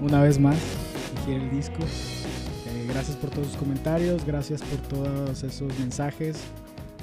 una 0.00 0.22
vez 0.22 0.38
más. 0.38 0.56
Aquí 1.22 1.32
el 1.32 1.50
disco. 1.50 1.82
Eh, 1.82 2.86
gracias 2.88 3.16
por 3.16 3.30
todos 3.30 3.48
sus 3.48 3.56
comentarios, 3.56 4.24
gracias 4.24 4.62
por 4.62 4.78
todos 4.88 5.42
esos 5.42 5.78
mensajes, 5.78 6.38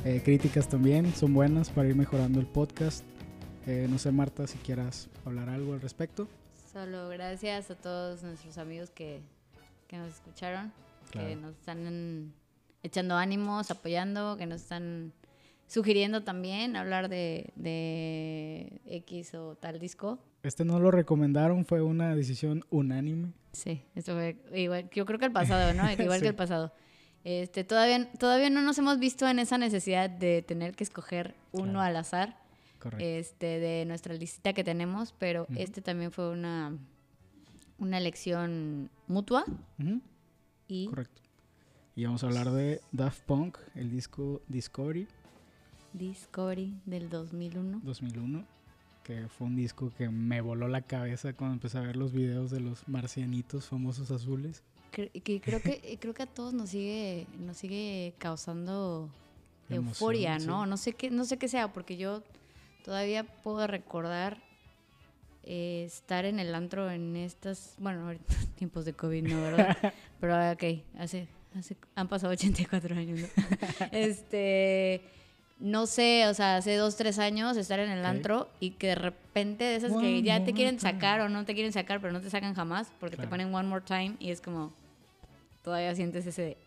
eh, 0.06 0.22
críticas 0.24 0.68
también, 0.68 1.14
son 1.14 1.34
buenas 1.34 1.70
para 1.70 1.90
ir 1.90 1.96
mejorando 1.96 2.40
el 2.40 2.46
podcast. 2.46 3.04
Eh, 3.66 3.88
no 3.90 3.98
sé, 3.98 4.12
Marta, 4.12 4.48
si 4.48 4.58
quieras 4.58 5.10
hablar 5.26 5.50
algo 5.50 5.74
al 5.74 5.82
respecto. 5.82 6.28
Solo 6.74 7.10
gracias 7.10 7.70
a 7.70 7.76
todos 7.76 8.24
nuestros 8.24 8.58
amigos 8.58 8.90
que, 8.90 9.22
que 9.88 9.98
nos 9.98 10.14
escucharon, 10.14 10.72
que 11.12 11.36
nos 11.36 11.52
están 11.56 12.34
echando 12.82 13.16
ánimos, 13.16 13.70
apoyando, 13.70 14.38
que 14.38 14.48
nos 14.48 14.62
están 14.62 15.14
sugiriendo 15.68 16.24
también 16.24 16.76
hablar 16.76 17.10
de, 17.10 17.52
de 17.56 18.82
X 18.88 19.36
o 19.36 19.56
tal 19.56 19.80
disco. 19.80 20.18
Este 20.42 20.66
no 20.66 20.80
lo 20.80 20.90
recomendaron, 20.92 21.64
fue 21.66 21.82
una 21.82 22.16
decisión 22.16 22.66
unánime. 22.72 23.32
Sí, 23.54 23.84
esto 23.96 24.14
fue 24.14 24.38
igual, 24.56 24.90
yo 24.92 25.06
creo 25.06 25.20
que 25.20 25.26
el 25.26 25.32
pasado, 25.32 25.74
¿no? 25.74 25.90
Igual 26.02 26.18
Sí. 26.20 26.24
que 26.24 26.30
el 26.30 26.36
pasado. 26.36 26.74
Este, 27.24 27.64
todavía, 27.64 28.12
todavía 28.14 28.50
no 28.50 28.62
nos 28.64 28.78
hemos 28.80 29.00
visto 29.00 29.28
en 29.30 29.40
esa 29.40 29.58
necesidad 29.58 30.10
de 30.10 30.42
tener 30.42 30.76
que 30.76 30.84
escoger 30.84 31.36
uno 31.54 31.74
Claro. 31.74 31.82
al 31.82 31.96
azar 31.98 32.38
Correcto. 32.84 33.06
este, 33.06 33.60
de 33.60 33.86
nuestra 33.86 34.14
listita 34.14 34.54
que 34.54 34.64
tenemos, 34.64 35.14
pero 35.18 35.44
Ujú. 35.44 35.54
este 35.58 35.82
también 35.82 36.12
fue 36.12 36.30
una, 36.30 36.78
una 37.80 37.98
elección 37.98 38.90
mutua 39.08 39.46
Ujú, 39.80 40.02
y 40.68 40.88
correcto. 40.88 41.22
Y 41.96 42.06
vamos 42.06 42.24
a 42.24 42.28
hablar 42.28 42.52
de 42.52 42.82
Daft 42.92 43.22
Punk, 43.24 43.58
el 43.76 43.90
disco 43.92 44.42
Discovery 44.48 45.08
Discovery 45.94 46.74
del 46.86 47.10
2001. 47.10 47.82
2001, 47.84 48.46
que 49.04 49.28
fue 49.28 49.48
un 49.48 49.56
disco 49.56 49.92
que 49.96 50.10
me 50.10 50.42
voló 50.42 50.68
la 50.68 50.82
cabeza 50.82 51.34
cuando 51.34 51.54
empecé 51.54 51.78
a 51.78 51.82
ver 51.82 51.96
los 51.96 52.12
videos 52.14 52.50
de 52.52 52.60
los 52.62 52.88
marcianitos 52.88 53.68
famosos 53.68 54.10
azules. 54.12 54.64
Cre- 54.92 55.12
que 55.22 55.40
creo 55.42 55.62
que 55.62 55.98
creo 56.02 56.14
que 56.14 56.24
a 56.24 56.28
todos 56.28 56.54
nos 56.54 56.70
sigue 56.72 57.28
nos 57.40 57.58
sigue 57.58 58.14
causando 58.18 59.10
Emoción, 59.70 59.88
euforia, 59.88 60.40
sí. 60.40 60.48
¿no? 60.48 60.66
No 60.66 60.78
sé 60.78 60.94
qué 60.94 61.10
no 61.12 61.26
sé 61.26 61.38
qué 61.38 61.48
sea 61.48 61.72
porque 61.74 61.96
yo 61.98 62.24
todavía 62.84 63.24
puedo 63.24 63.66
recordar 63.68 64.38
eh, 65.44 65.84
estar 65.86 66.26
en 66.26 66.40
el 66.40 66.54
antro 66.56 66.90
en 66.90 67.16
estas, 67.16 67.76
bueno, 67.80 68.02
ahorita 68.06 68.34
tiempos 68.56 68.86
de 68.86 68.94
COVID, 68.94 69.24
no, 69.24 69.42
¿verdad? 69.42 69.78
Pero 70.20 70.36
ah, 70.36 70.52
ok, 70.54 70.64
hace, 71.00 71.28
hace 71.58 71.76
han 71.96 72.08
pasado 72.08 72.32
84 72.34 72.96
años, 72.96 73.20
¿no? 73.20 73.28
este 73.92 75.02
no 75.60 75.86
sé, 75.86 76.28
o 76.28 76.34
sea, 76.34 76.58
hace 76.58 76.76
dos, 76.76 76.98
tres 76.98 77.20
años 77.20 77.56
estar 77.56 77.80
en 77.80 77.90
el 77.90 78.06
antro 78.06 78.50
y 78.60 78.72
que 78.72 78.88
de 78.88 78.96
repente 78.96 79.64
de 79.64 79.76
esas 79.78 79.94
que 79.98 80.22
ya 80.22 80.44
te 80.44 80.52
quieren 80.54 80.78
time. 80.78 80.92
sacar 80.92 81.22
o 81.22 81.30
no 81.30 81.46
te 81.46 81.54
quieren 81.54 81.72
sacar, 81.72 82.02
pero 82.02 82.12
no 82.12 82.20
te 82.20 82.30
sacan 82.30 82.54
jamás 82.54 82.92
porque 83.00 83.16
Claro. 83.16 83.30
te 83.30 83.32
ponen 83.32 83.54
one 83.56 83.70
more 83.70 83.84
time 83.86 84.16
y 84.20 84.32
es 84.32 84.42
como 84.42 84.74
todavía 85.64 85.96
sientes 85.96 86.26
ese 86.26 86.42
de 86.42 86.58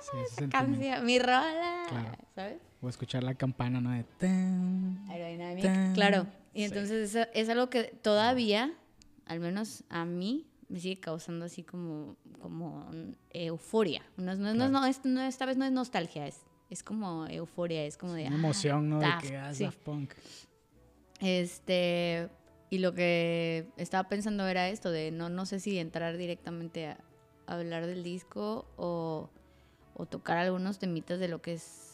Sí, 0.00 0.16
ese 0.24 0.34
sentimiento. 0.36 0.56
canción, 0.56 1.06
mi 1.06 1.18
rola, 1.18 1.86
Claro. 1.88 2.12
¿sabes? 2.36 2.58
O 2.80 2.88
escuchar 2.88 3.24
la 3.24 3.34
campana, 3.34 3.80
¿no? 3.80 3.90
De 3.90 4.04
tan. 4.04 5.04
Aerodynamic, 5.08 5.62
Tan. 5.64 5.94
claro. 5.94 6.26
Y 6.54 6.60
Sí. 6.60 6.64
entonces 6.66 7.14
es, 7.14 7.28
es 7.34 7.48
algo 7.48 7.68
que 7.70 7.84
todavía, 8.02 8.72
al 9.26 9.40
menos 9.40 9.84
a 9.88 10.04
mí, 10.04 10.46
me 10.68 10.78
sigue 10.80 11.00
causando 11.00 11.44
así 11.46 11.62
como, 11.64 12.16
como 12.40 12.88
euforia. 13.30 14.02
No, 14.16 14.34
no, 14.36 14.52
no 14.52 14.54
Claro. 14.54 14.70
no 14.70 14.86
es- 14.86 15.04
no, 15.04 15.22
esta 15.22 15.46
vez 15.46 15.56
no 15.56 15.64
es 15.64 15.72
nostalgia, 15.72 16.26
es, 16.26 16.40
es 16.70 16.82
como 16.82 17.26
euforia, 17.26 17.84
es 17.84 17.96
como 17.96 18.12
de... 18.12 18.26
Una 18.26 18.36
ah, 18.36 18.38
emoción, 18.38 18.88
¿no? 18.90 19.00
Daft, 19.00 19.24
de 19.24 19.28
que 19.30 19.36
ah, 19.38 19.54
sí. 19.54 19.64
Daft 19.64 19.78
Punk. 19.80 20.12
Este, 21.20 22.28
y 22.70 22.78
lo 22.78 22.94
que 22.94 23.68
estaba 23.76 24.08
pensando 24.08 24.46
era 24.46 24.68
esto 24.68 24.90
de 24.90 25.10
no, 25.10 25.28
no 25.28 25.46
sé 25.46 25.58
si 25.58 25.78
entrar 25.78 26.16
directamente 26.16 26.86
a, 26.86 26.98
a 27.46 27.54
hablar 27.54 27.86
del 27.86 28.02
disco 28.04 28.66
o, 28.76 29.30
o 29.94 30.06
tocar 30.06 30.36
algunos 30.38 30.78
temitas 30.78 31.18
de 31.18 31.28
lo 31.28 31.42
que 31.42 31.54
es 31.54 31.87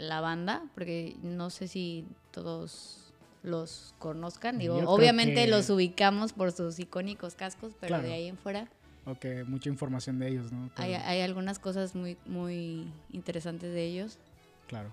la 0.00 0.20
banda, 0.20 0.62
porque 0.74 1.16
no 1.22 1.50
sé 1.50 1.68
si 1.68 2.06
todos 2.30 3.12
los 3.42 3.94
conozcan. 3.98 4.58
Digo, 4.58 4.80
Yo 4.80 4.88
obviamente 4.90 5.44
que- 5.44 5.46
los 5.50 5.70
ubicamos 5.70 6.32
por 6.32 6.52
sus 6.52 6.78
icónicos 6.78 7.34
cascos, 7.34 7.74
pero 7.80 7.88
Claro. 7.88 8.04
de 8.08 8.12
ahí 8.14 8.26
en 8.28 8.36
fuera 8.36 8.68
O 9.06 9.14
que 9.14 9.44
mucha 9.44 9.68
información 9.70 10.18
de 10.18 10.28
ellos, 10.28 10.52
¿no? 10.52 10.70
hay, 10.76 10.92
hay 10.94 11.20
algunas 11.22 11.58
cosas 11.58 11.94
muy, 11.94 12.18
muy 12.26 12.86
interesantes 13.10 13.72
de 13.72 13.84
ellos, 13.84 14.18
Claro. 14.66 14.92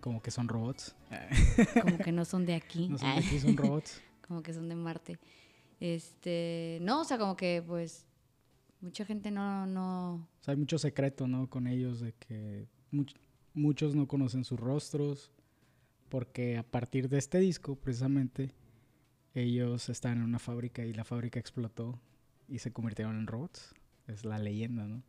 Como 0.00 0.22
que 0.22 0.30
son 0.30 0.48
robots. 0.48 0.94
como 1.82 1.98
que 1.98 2.10
no 2.12 2.24
son 2.24 2.46
de 2.46 2.54
aquí. 2.54 2.88
No 2.90 2.96
son 2.98 3.14
de 3.16 3.20
aquí, 3.20 3.38
son 3.40 3.56
robots. 3.56 4.00
como 4.26 4.42
que 4.42 4.54
son 4.54 4.68
de 4.68 4.74
Marte. 4.76 5.18
Este, 5.80 6.78
no, 6.82 7.00
o 7.00 7.04
sea, 7.04 7.18
como 7.18 7.36
que 7.36 7.62
pues 7.66 8.06
mucha 8.80 9.04
gente 9.04 9.30
no, 9.30 9.66
no, 9.66 10.14
O 10.14 10.44
sea, 10.44 10.52
hay 10.52 10.58
mucho 10.58 10.78
secreto, 10.78 11.26
¿no? 11.26 11.48
Con 11.50 11.66
ellos, 11.66 12.00
de 12.00 12.12
que 12.14 12.66
much- 12.92 13.14
muchos 13.60 13.94
no 13.94 14.08
conocen 14.08 14.44
sus 14.44 14.58
rostros, 14.58 15.30
porque 16.08 16.56
a 16.58 16.62
partir 16.62 17.08
de 17.08 17.18
este 17.18 17.38
disco, 17.38 17.76
precisamente, 17.76 18.52
ellos 19.34 19.88
estaban 19.88 20.18
en 20.18 20.24
una 20.24 20.38
fábrica 20.38 20.84
y 20.84 20.92
la 20.92 21.04
fábrica 21.04 21.38
explotó 21.38 22.00
y 22.48 22.58
se 22.58 22.72
convirtieron 22.72 23.16
en 23.16 23.26
robots. 23.26 23.74
Es 24.08 24.24
la 24.24 24.38
leyenda, 24.38 24.86
¿no? 24.86 25.02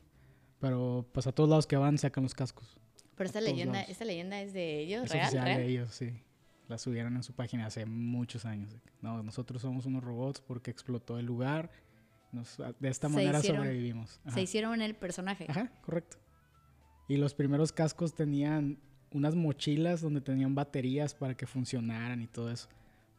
Pero 0.59 1.07
pues 1.11 1.25
a 1.25 1.31
todos 1.31 1.49
lados 1.49 1.65
que 1.65 1.75
van 1.75 1.97
sacan 1.97 2.23
los 2.23 2.35
cascos. 2.35 2.77
pero 3.15 3.27
esta 3.27 3.39
A 3.39 3.41
todos 3.41 3.53
leyenda, 3.53 3.73
lados. 3.79 3.89
esta 3.89 4.05
leyenda 4.05 4.41
es 4.41 4.53
de 4.53 4.79
ellos, 4.81 5.05
Es 5.05 5.11
real, 5.11 5.23
oficial 5.25 5.45
real. 5.45 5.57
de 5.59 5.67
ellos, 5.67 5.89
sí. 5.93 6.11
La 6.67 6.77
subieron 6.77 7.15
en 7.15 7.23
su 7.23 7.33
página 7.33 7.65
hace 7.65 7.85
muchos 7.85 8.45
años. 8.45 8.75
No, 9.01 9.21
nosotros 9.23 9.61
somos 9.61 9.85
unos 9.85 10.03
robots 10.03 10.39
porque 10.41 10.71
explotó 10.71 11.17
el 11.17 11.25
lugar. 11.25 11.71
Nos- 12.31 12.57
de 12.79 12.89
esta 12.89 13.09
Se 13.09 13.13
manera 13.15 13.39
hicieron- 13.39 13.63
sobrevivimos. 13.65 14.19
Ajá. 14.23 14.35
Se 14.35 14.41
hicieron 14.43 14.81
el 14.81 14.95
personaje. 14.95 15.45
Ajá, 15.49 15.71
correcto. 15.81 16.17
Y 17.11 17.17
los 17.17 17.33
primeros 17.33 17.71
cascos 17.73 18.13
tenían 18.13 18.77
unas 19.11 19.35
mochilas 19.35 19.99
donde 20.01 20.21
tenían 20.21 20.55
baterías 20.55 21.13
para 21.13 21.35
que 21.35 21.45
funcionaran 21.45 22.21
y 22.21 22.27
todo 22.27 22.49
eso. 22.49 22.69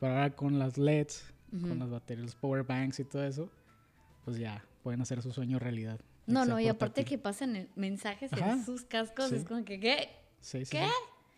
Pero 0.01 0.13
ahora 0.15 0.35
con 0.35 0.59
las 0.59 0.79
LEDs, 0.79 1.25
Ujú. 1.53 1.69
con 1.69 1.79
las 1.79 1.91
baterías, 1.91 2.25
los 2.25 2.35
power 2.35 2.63
banks 2.65 3.01
y 3.01 3.05
todo 3.05 3.23
eso, 3.25 3.51
pues 4.25 4.39
ya 4.39 4.65
pueden 4.83 5.03
hacer 5.03 5.21
su 5.21 5.31
sueño 5.31 5.59
realidad. 5.59 6.01
No, 6.27 6.47
no, 6.47 6.59
y 6.59 6.69
aparte 6.69 7.05
que 7.05 7.19
pasan 7.19 7.55
en- 7.57 7.69
mensajes 7.77 8.33
Ajá, 8.33 8.53
en 8.53 8.65
sus 8.65 8.85
cascos, 8.85 9.29
sí. 9.29 9.35
es 9.37 9.45
como 9.45 9.63
que, 9.65 9.79
¿qué? 9.79 10.09
Sí, 10.41 10.65
sí, 10.65 10.71
¿Qué? 10.79 10.89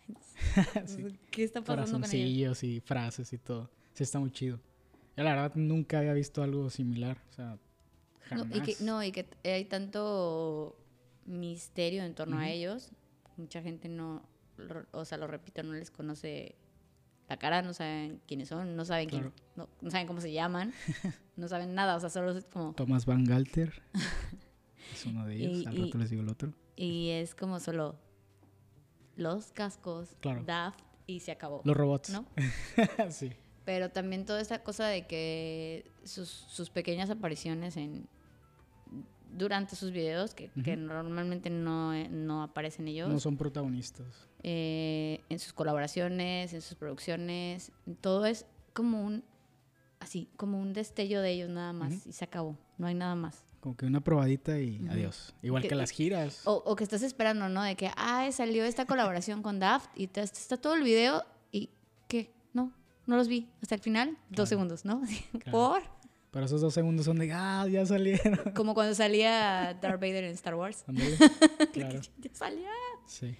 ¿Qué 1.31 1.43
está 1.43 1.61
pasando 1.61 1.99
con 2.07 2.15
ellos? 2.15 2.63
Y 2.63 2.79
frases 2.79 3.33
y 3.33 3.37
todo. 3.37 3.69
Sí, 3.93 4.03
está 4.03 4.19
muy 4.19 4.31
chido. 4.31 4.59
Yo 5.17 5.23
la 5.23 5.31
verdad 5.35 5.51
nunca 5.55 5.99
había 5.99 6.13
visto 6.13 6.41
algo 6.43 6.69
similar. 6.69 7.17
O 7.29 7.33
sea, 7.33 7.57
No, 8.31 8.45
jamás. 8.45 8.57
y 8.57 8.61
que, 8.61 8.75
no, 8.83 9.03
y 9.03 9.11
que 9.11 9.25
hay 9.43 9.65
tanto 9.65 10.77
misterio 11.25 12.03
en 12.03 12.13
torno 12.15 12.37
a 12.39 12.49
ellos. 12.49 12.91
Mucha 13.37 13.61
gente 13.61 13.89
no, 13.89 14.23
o 14.91 15.05
sea, 15.05 15.17
lo 15.17 15.27
repito, 15.27 15.61
no 15.63 15.73
les 15.73 15.91
conoce 15.91 16.55
la 17.27 17.37
cara, 17.37 17.61
no 17.63 17.73
saben 17.73 18.21
quiénes 18.27 18.49
son, 18.49 18.75
no 18.75 18.85
saben 18.85 19.09
quién, 19.09 19.33
no, 19.55 19.67
no 19.81 19.91
saben 19.91 20.05
cómo 20.07 20.21
se 20.21 20.31
llaman, 20.31 20.73
no 21.35 21.47
saben 21.47 21.73
nada, 21.73 21.95
o 21.95 21.99
sea, 21.99 22.09
solo 22.09 22.37
es 22.37 22.45
como, 22.45 22.73
Thomas 22.73 23.05
Van 23.07 23.23
Galter 23.25 23.81
es 24.93 25.05
uno 25.05 25.25
de 25.25 25.35
ellos. 25.35 25.61
Y- 25.61 25.65
Al 25.65 25.77
y- 25.77 25.81
rato 25.85 25.97
les 25.97 26.09
digo 26.11 26.21
el 26.21 26.29
otro. 26.29 26.53
y 26.75 27.09
es 27.09 27.33
como 27.35 27.59
solo 27.59 27.97
los 29.15 29.51
cascos, 29.51 30.15
Claro. 30.19 30.43
Daft 30.43 30.79
y 31.07 31.19
se 31.21 31.31
acabó, 31.31 31.61
Los 31.65 31.75
robots. 31.75 32.09
¿no? 32.11 32.25
sí. 33.09 33.31
Pero 33.65 33.89
también 33.89 34.25
toda 34.25 34.39
esta 34.41 34.61
cosa 34.63 34.87
de 34.87 35.07
que 35.07 35.89
sus, 36.03 36.29
sus 36.29 36.69
pequeñas 36.69 37.09
apariciones 37.09 37.77
en 37.77 38.07
durante 39.37 39.75
sus 39.75 39.91
videos, 39.91 40.33
que, 40.33 40.49
normalmente 40.77 41.49
no, 41.49 41.93
eh, 41.93 42.07
no 42.09 42.43
aparecen 42.43 42.87
ellos, 42.87 43.09
No 43.09 43.19
son 43.19 43.37
protagonistas. 43.37 44.05
eh, 44.43 45.21
en 45.29 45.39
sus 45.39 45.53
colaboraciones, 45.53 46.53
en 46.53 46.61
sus 46.61 46.75
producciones, 46.75 47.71
todo 48.01 48.25
es 48.25 48.45
como 48.73 49.03
un 49.03 49.23
así, 49.99 50.29
como 50.37 50.59
un 50.59 50.73
destello 50.73 51.21
de 51.21 51.31
ellos 51.31 51.49
nada 51.49 51.73
más 51.73 52.05
y 52.05 52.11
se 52.13 52.25
acabó, 52.25 52.57
no 52.77 52.87
hay 52.87 52.93
nada 52.95 53.15
más. 53.15 53.43
Como 53.59 53.75
que 53.75 53.87
una 53.87 53.99
probadita 54.01 54.59
y 54.59 54.85
adiós. 54.89 55.33
Igual 55.41 55.63
Que- 55.63 55.69
que, 55.69 55.75
las 55.75 55.89
giras. 55.89 56.41
O, 56.45 56.53
o 56.65 56.75
que 56.75 56.83
estás 56.83 57.01
esperando, 57.01 57.49
¿no? 57.49 57.63
De 57.63 57.75
que, 57.75 57.89
ah, 57.97 58.29
salió 58.31 58.63
esta 58.63 58.85
colaboración 58.85 59.41
con 59.41 59.59
Daft 59.59 59.89
y 59.95 60.07
te- 60.07 60.21
está 60.21 60.57
todo 60.57 60.75
el 60.75 60.83
video 60.83 61.23
y 61.51 61.71
¿qué? 62.07 62.31
No, 62.53 62.71
no 63.07 63.15
los 63.17 63.27
vi. 63.27 63.49
Hasta 63.63 63.73
el 63.75 63.81
final, 63.81 64.09
Claro. 64.09 64.21
dos 64.29 64.49
segundos, 64.49 64.85
¿no? 64.85 65.01
Claro. 65.39 65.51
Por 65.51 65.81
Pero 66.35 66.47
esos 66.47 66.59
dos 66.59 66.73
segundos 66.73 67.05
son 67.05 67.15
de, 67.17 67.31
ah, 67.31 67.65
ya 67.71 67.85
salieron. 67.85 68.51
como 68.53 68.73
cuando 68.73 68.93
salía 68.93 69.73
Darth 69.81 70.01
Vader 70.01 70.25
en 70.25 70.31
Star 70.31 70.55
Wars. 70.55 70.83
Claro. 71.71 72.01
Ya 72.17 72.29
salía. 72.33 72.71
Sí. 73.07 73.35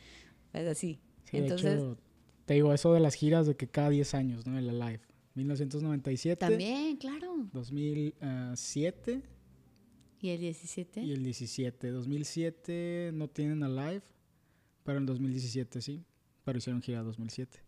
Es 0.54 0.66
así. 0.66 1.02
Sí, 1.26 1.36
de 1.36 1.44
Entonces, 1.44 1.74
hecho, 1.74 1.98
te 2.46 2.54
digo, 2.54 2.74
eso 2.74 2.94
de 2.94 3.02
las 3.02 3.16
giras 3.16 3.48
de 3.48 3.58
que 3.58 3.68
cada 3.68 3.90
10 3.90 4.14
años, 4.14 4.48
¿no? 4.48 4.58
El 4.58 4.70
Alive. 4.70 5.02
1997. 5.34 6.40
También, 6.40 6.96
claro. 6.96 7.36
2007 7.52 9.24
¿Y 10.22 10.30
el 10.30 10.40
17? 10.40 11.02
y 11.02 11.12
el 11.12 11.22
17. 11.22 11.90
2007 11.92 13.12
no 13.14 13.28
tienen 13.28 13.62
a 13.64 13.68
live, 13.68 14.04
pero 14.86 15.00
en 15.00 15.06
2017 15.06 15.82
sí. 15.82 16.06
Pero 16.46 16.60
hicieron 16.60 16.82
gira 16.82 17.04
2007. 17.04 17.60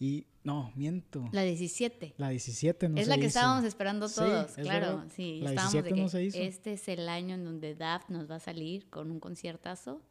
Y 0.00 0.26
no, 0.42 0.72
miento. 0.74 1.28
La 1.32 1.42
17. 1.42 2.14
La 2.18 2.28
17 2.30 2.88
no 2.88 2.96
es 2.98 3.04
se 3.04 3.10
la 3.10 3.14
que 3.16 3.20
hizo. 3.22 3.28
estábamos 3.28 3.64
esperando 3.64 4.08
Sí, 4.08 4.16
todos, 4.16 4.58
es 4.58 4.64
claro. 4.64 4.86
verdad. 4.98 5.06
Sí, 5.14 5.40
La 5.40 5.50
estábamos 5.50 5.72
17 5.72 5.88
de 5.94 6.00
no 6.00 6.06
que 6.06 6.10
se 6.10 6.24
hizo. 6.24 6.38
este 6.38 6.72
es 6.74 6.88
el 6.88 7.08
año 7.08 7.34
en 7.36 7.44
donde 7.44 7.74
Daft 7.74 8.10
nos 8.10 8.30
va 8.30 8.36
a 8.36 8.40
salir 8.40 8.88
con 8.90 9.10
un 9.10 9.20
conciertazo 9.20 10.02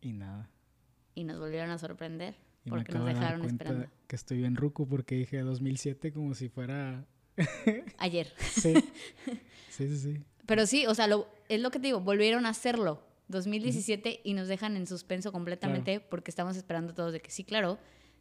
Y 0.00 0.12
nada. 0.12 0.50
y 1.14 1.24
nos 1.24 1.38
volvieron 1.38 1.70
a 1.70 1.78
sorprender 1.78 2.34
Y 2.64 2.70
porque 2.70 2.92
nos 2.92 3.04
de 3.06 3.14
dejaron 3.14 3.40
cuenta 3.40 3.64
esperando. 3.64 3.90
que 4.08 4.16
estoy 4.16 4.38
bien 4.38 4.56
ruco 4.56 4.86
porque 4.88 5.14
dije 5.16 5.38
2007 5.40 6.12
como 6.12 6.34
si 6.34 6.48
fuera... 6.48 7.04
Ayer. 7.98 8.32
Sí, 8.40 8.74
sí, 9.70 9.88
sí. 9.88 9.96
sí. 9.98 10.20
Pero 10.46 10.66
sí, 10.66 10.86
o 10.86 10.94
sea, 10.94 11.06
lo- 11.06 11.28
es 11.48 11.60
lo 11.60 11.70
que 11.70 11.78
te 11.78 11.88
digo, 11.88 12.00
volvieron 12.00 12.46
a 12.46 12.50
hacerlo. 12.50 13.02
2017 13.28 14.20
y 14.24 14.34
nos 14.34 14.46
dejan 14.48 14.76
en 14.76 14.86
suspenso 14.86 15.32
completamente 15.32 15.98
porque 16.00 16.30
estamos 16.30 16.56
esperando 16.56 16.94
todos 16.94 17.12
de 17.12 17.20
que 17.20 17.30
sí, 17.32 17.42
claro, 17.44 17.76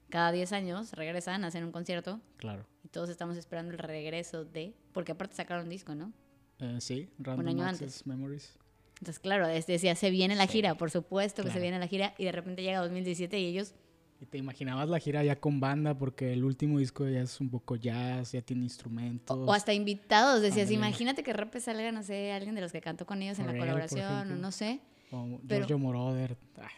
cada 0.10 0.32
10 0.32 0.52
años 0.54 0.92
regresan 0.94 1.44
a 1.44 1.48
hacer 1.48 1.64
un 1.64 1.72
concierto 1.72 2.20
Claro. 2.38 2.66
y 2.84 2.88
todos 2.90 3.10
estamos 3.10 3.38
esperando 3.38 3.72
el 3.72 3.80
regreso 3.80 4.46
de, 4.46 4.74
porque 4.94 5.12
aparte 5.12 5.36
sacaron 5.36 5.64
un 5.66 5.70
disco, 5.70 5.96
¿no? 5.96 6.12
Eh, 6.60 6.78
sí, 6.80 7.10
Random 7.20 7.48
año 7.48 7.64
Access 7.66 7.82
antes. 7.82 8.08
Memories. 8.08 8.58
Entonces, 9.00 9.20
claro, 9.20 9.48
es- 9.48 9.68
decía, 9.68 9.94
se 9.96 10.10
viene 10.10 10.36
la 10.36 10.48
gira, 10.48 10.76
por 10.76 10.90
supuesto 10.90 11.42
que 11.44 11.50
se 11.50 11.54
Claro. 11.56 11.62
viene 11.64 11.80
la 11.80 11.88
gira 11.88 12.14
y 12.18 12.24
de 12.26 12.32
repente 12.32 12.64
llega 12.64 12.80
2017 12.80 13.38
y 13.40 13.46
ellos, 13.46 13.74
Y 14.22 14.26
te 14.28 14.38
imaginabas 14.38 14.88
la 14.88 14.98
gira 15.00 15.22
ya 15.26 15.36
con 15.42 15.60
banda 15.60 15.94
porque 15.98 16.32
el 16.32 16.46
último 16.46 16.80
disco 16.80 17.06
ya 17.06 17.20
es 17.22 17.42
un 17.42 17.50
poco 17.50 17.76
jazz, 17.76 18.32
ya 18.32 18.42
tiene 18.42 18.64
instrumentos. 18.64 19.36
o, 19.38 19.44
o 19.44 19.52
hasta 19.54 19.74
invitados, 19.74 20.42
decías, 20.42 20.72
imagínate 20.72 21.22
que 21.22 21.34
repente 21.34 21.60
salga, 21.60 21.92
no 21.92 22.02
sé, 22.02 22.32
alguien 22.32 22.56
de 22.56 22.62
los 22.62 22.72
que 22.72 22.80
cantó 22.80 23.06
con 23.06 23.22
ellos 23.22 23.38
en 23.40 23.48
la 23.48 23.58
colaboración 23.58 24.32
o 24.32 24.36
no 24.38 24.52
sé. 24.54 24.80
O 25.12 25.38
pero- 25.46 25.66
Giorgio 25.68 25.78
Moroder. 25.80 26.38
Ah, 26.58 26.70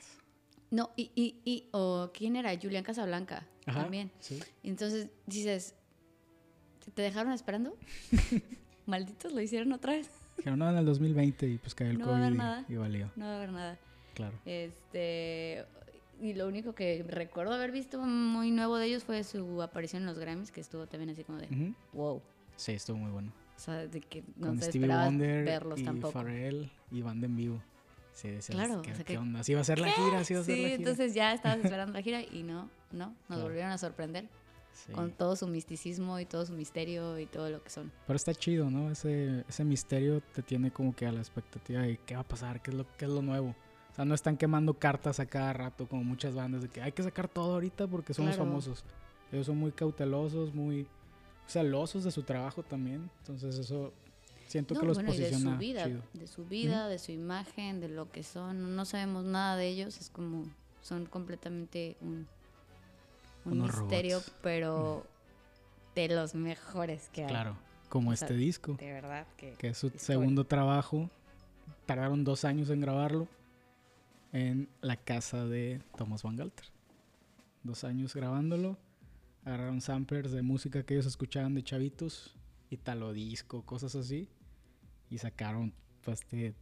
No, 0.70 0.92
y, 0.98 1.12
y, 1.16 1.40
y, 1.46 1.70
o 1.72 2.12
quién 2.14 2.36
era, 2.36 2.52
Julián 2.62 2.84
Casablanca 2.84 3.48
Ajá, 3.66 3.84
también. 3.84 4.12
Sí. 4.20 4.40
Entonces 4.64 5.10
dices, 5.26 5.76
¿te- 6.84 6.92
¿te 6.92 7.02
dejaron 7.04 7.32
esperando? 7.34 7.78
Malditos, 8.86 9.32
lo 9.34 9.42
hicieron 9.42 9.72
otra 9.74 9.94
vez. 9.94 10.10
Dijeron, 10.38 10.60
no, 10.60 10.70
en 10.70 10.78
el 10.78 10.86
2020 10.86 11.48
y 11.48 11.58
pues 11.58 11.74
cayó 11.76 11.92
el 11.92 11.98
No 12.00 12.08
va 12.08 12.14
a 12.14 12.18
haber 12.18 12.30
COVID 12.30 12.38
nada. 12.38 12.66
y 12.70 12.76
valió. 12.76 13.12
No 13.16 13.26
va 13.26 13.32
a 13.34 13.38
haber 13.38 13.52
nada. 13.52 13.80
Claro. 14.14 14.38
Este, 14.46 15.66
y 16.22 16.34
lo 16.34 16.48
único 16.48 16.74
que 16.74 17.04
recuerdo 17.08 17.54
haber 17.54 17.72
visto 17.72 18.00
muy 18.02 18.52
nuevo 18.52 18.78
de 18.78 18.88
ellos 18.88 19.04
fue 19.04 19.24
su 19.24 19.62
aparición 19.62 20.04
en 20.04 20.08
los 20.08 20.20
Grammys, 20.20 20.52
que 20.52 20.62
estuvo 20.62 20.86
también 20.88 21.10
así 21.12 21.24
como 21.24 21.38
de, 21.40 21.74
wow. 21.94 22.22
Sí, 22.56 22.72
estuvo 22.74 22.98
muy 22.98 23.12
bueno. 23.12 23.32
O 23.56 23.60
sea, 23.60 23.88
de 23.88 24.02
que 24.02 24.24
no 24.36 24.48
Con 24.48 24.60
te 24.60 24.66
Stevie 24.66 24.88
Wonder 24.88 25.44
verlos 25.46 25.80
y 25.80 25.84
tampoco. 25.84 26.12
Pharrell 26.14 26.72
y 26.92 27.02
banda 27.02 27.26
en 27.28 27.36
vivo. 27.36 27.62
Sí, 28.18 28.30
decías, 28.30 28.56
Claro, 28.56 28.82
¿qué, 28.82 28.92
o 28.92 28.96
sea 28.96 29.06
qué 29.06 29.14
que- 29.14 29.18
onda? 29.20 29.44
¿Sí 29.44 29.52
iba 29.52 29.62
a 29.62 29.64
ser 29.64 29.78
la 29.78 29.92
gira? 29.92 30.24
¿Sí 30.24 30.34
a 30.34 30.38
ser 30.44 30.46
Sí, 30.46 30.52
la 30.64 30.68
gira? 30.70 30.74
entonces 30.80 31.14
ya 31.14 31.34
estabas 31.34 31.60
esperando 31.64 31.94
la 31.94 32.02
gira 32.02 32.20
y 32.24 32.42
no, 32.42 32.68
no, 32.92 33.14
nos 33.30 33.44
volvieron 33.44 33.70
a 33.72 33.78
sorprender 33.78 34.28
Sí. 34.74 34.92
con 34.92 35.12
todo 35.12 35.36
su 35.36 35.48
misticismo 35.48 36.20
y 36.20 36.26
todo 36.26 36.44
su 36.46 36.54
misterio 36.54 37.20
y 37.20 37.28
todo 37.28 37.50
lo 37.52 37.64
que 37.64 37.70
son. 37.70 37.92
Pero 38.08 38.16
está 38.18 38.34
chido, 38.34 38.70
¿no? 38.72 38.90
Ese, 38.90 39.44
ese 39.48 39.64
misterio 39.64 40.22
te 40.34 40.42
tiene 40.42 40.72
como 40.72 40.96
que 40.96 41.06
a 41.06 41.12
la 41.12 41.20
expectativa 41.20 41.82
de 41.82 41.98
qué 42.06 42.16
va 42.16 42.22
a 42.22 42.28
pasar, 42.28 42.60
qué 42.62 42.72
es, 42.72 42.78
lo, 42.78 42.86
qué 42.98 43.06
es 43.06 43.12
lo 43.12 43.22
nuevo. 43.22 43.56
O 43.92 43.96
sea, 43.96 44.04
no 44.06 44.16
están 44.16 44.36
quemando 44.36 44.74
cartas 44.76 45.20
a 45.20 45.26
cada 45.28 45.54
rato 45.54 45.88
como 45.88 46.04
muchas 46.04 46.34
bandas 46.36 46.64
de 46.64 46.70
que 46.70 46.82
hay 46.82 46.92
que 46.92 47.02
sacar 47.04 47.28
todo 47.28 47.54
ahorita 47.54 47.88
porque 47.88 48.14
somos 48.16 48.36
Claro. 48.36 48.50
famosos. 48.50 48.84
Ellos 49.32 49.46
son 49.48 49.58
muy 49.58 49.72
cautelosos, 49.72 50.54
muy 50.56 50.88
celosos 51.48 52.04
de 52.04 52.12
su 52.12 52.24
trabajo 52.24 52.64
también. 52.64 53.10
Entonces 53.20 53.58
eso 53.58 53.94
siento 54.48 54.74
No, 54.74 54.80
que 54.82 54.86
los 54.88 54.98
bueno, 54.98 55.14
y 55.14 55.18
de 55.18 55.34
su 55.38 55.58
vida, 55.58 55.86
chido. 55.86 56.02
de 56.14 56.28
su 56.28 56.46
vida, 56.46 56.88
de 56.88 57.00
su 57.00 57.12
imagen, 57.12 57.80
de 57.80 57.90
lo 57.90 58.12
que 58.12 58.24
son. 58.24 58.76
No 58.76 58.86
sabemos 58.86 59.24
nada 59.26 59.56
de 59.58 59.68
ellos, 59.68 59.98
es 60.00 60.10
como 60.10 60.44
son 60.82 61.06
completamente 61.06 61.98
un, 62.02 62.28
un 63.46 63.54
Unos 63.62 63.78
misterio, 63.80 64.18
robots. 64.20 64.34
pero 64.42 65.06
de 65.96 66.08
los 66.10 66.34
mejores 66.36 67.10
que 67.14 67.24
hay. 67.24 67.30
Claro, 67.30 67.58
como 67.90 68.12
O 68.12 68.16
sea, 68.16 68.28
este 68.28 68.38
disco, 68.38 68.76
De 68.80 68.92
verdad 68.94 69.26
que, 69.38 69.54
que 69.54 69.70
es 69.70 69.78
su 69.78 69.90
segundo 69.98 70.46
trabajo. 70.46 71.10
Tardaron 71.86 72.24
dos 72.24 72.44
años 72.46 72.70
en 72.70 72.82
grabarlo 72.82 73.28
en 74.34 74.68
la 74.82 74.98
casa 74.98 75.46
de 75.46 75.82
Thomas 75.98 76.24
Van 76.24 76.36
Galter. 76.36 76.66
Dos 77.64 77.84
años 77.84 78.14
grabándolo. 78.16 78.78
Agarraron 79.46 79.80
samplers 79.82 80.32
de 80.32 80.42
música 80.42 80.84
que 80.84 80.94
ellos 80.96 81.06
escuchaban 81.06 81.54
de 81.56 81.64
chavitos, 81.64 82.36
italo 82.70 83.14
disco, 83.14 83.62
cosas 83.66 83.96
así. 83.96 84.28
Y 85.10 85.18
sacaron 85.20 85.74
pues, 86.04 86.22
este 86.22 86.54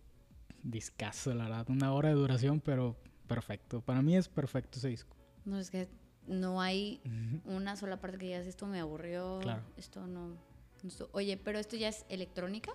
discazo, 0.63 1.33
la 1.33 1.45
verdad. 1.45 1.69
Una 1.69 1.93
hora 1.93 2.09
de 2.09 2.15
duración, 2.15 2.59
pero 2.59 2.95
perfecto. 3.27 3.81
Para 3.81 4.01
mí 4.01 4.15
es 4.17 4.27
perfecto 4.27 4.77
ese 4.79 4.89
disco. 4.89 5.15
no 5.45 5.59
es 5.59 5.69
que 5.69 5.87
no 6.27 6.59
hay 6.59 7.01
una 7.45 7.75
sola 7.75 8.01
parte 8.01 8.17
que 8.17 8.25
digas 8.25 8.47
esto 8.47 8.65
me 8.65 8.79
aburrió, 8.79 9.39
Claro. 9.43 9.61
esto 9.77 10.07
no. 10.07 10.35
esto- 10.83 11.07
Oye, 11.13 11.37
pero 11.37 11.59
esto 11.59 11.75
ya 11.75 11.87
es 11.89 12.03
electrónica. 12.09 12.71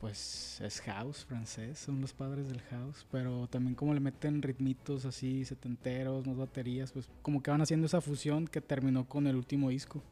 Pues 0.00 0.60
es 0.60 0.80
house 0.82 1.24
francés, 1.24 1.78
son 1.78 2.00
los 2.02 2.12
padres 2.12 2.48
del 2.48 2.60
house, 2.62 3.06
pero 3.10 3.46
también 3.48 3.74
como 3.74 3.94
le 3.94 4.00
meten 4.00 4.42
ritmitos 4.42 5.04
así, 5.06 5.44
setenteros, 5.44 6.26
más 6.26 6.36
baterías, 6.36 6.92
pues 6.92 7.08
como 7.22 7.42
que 7.42 7.50
van 7.50 7.62
haciendo 7.62 7.86
esa 7.86 8.00
fusión 8.02 8.46
que 8.46 8.60
terminó 8.60 9.08
con 9.08 9.26
el 9.26 9.36
último 9.36 9.70
disco. 9.70 10.02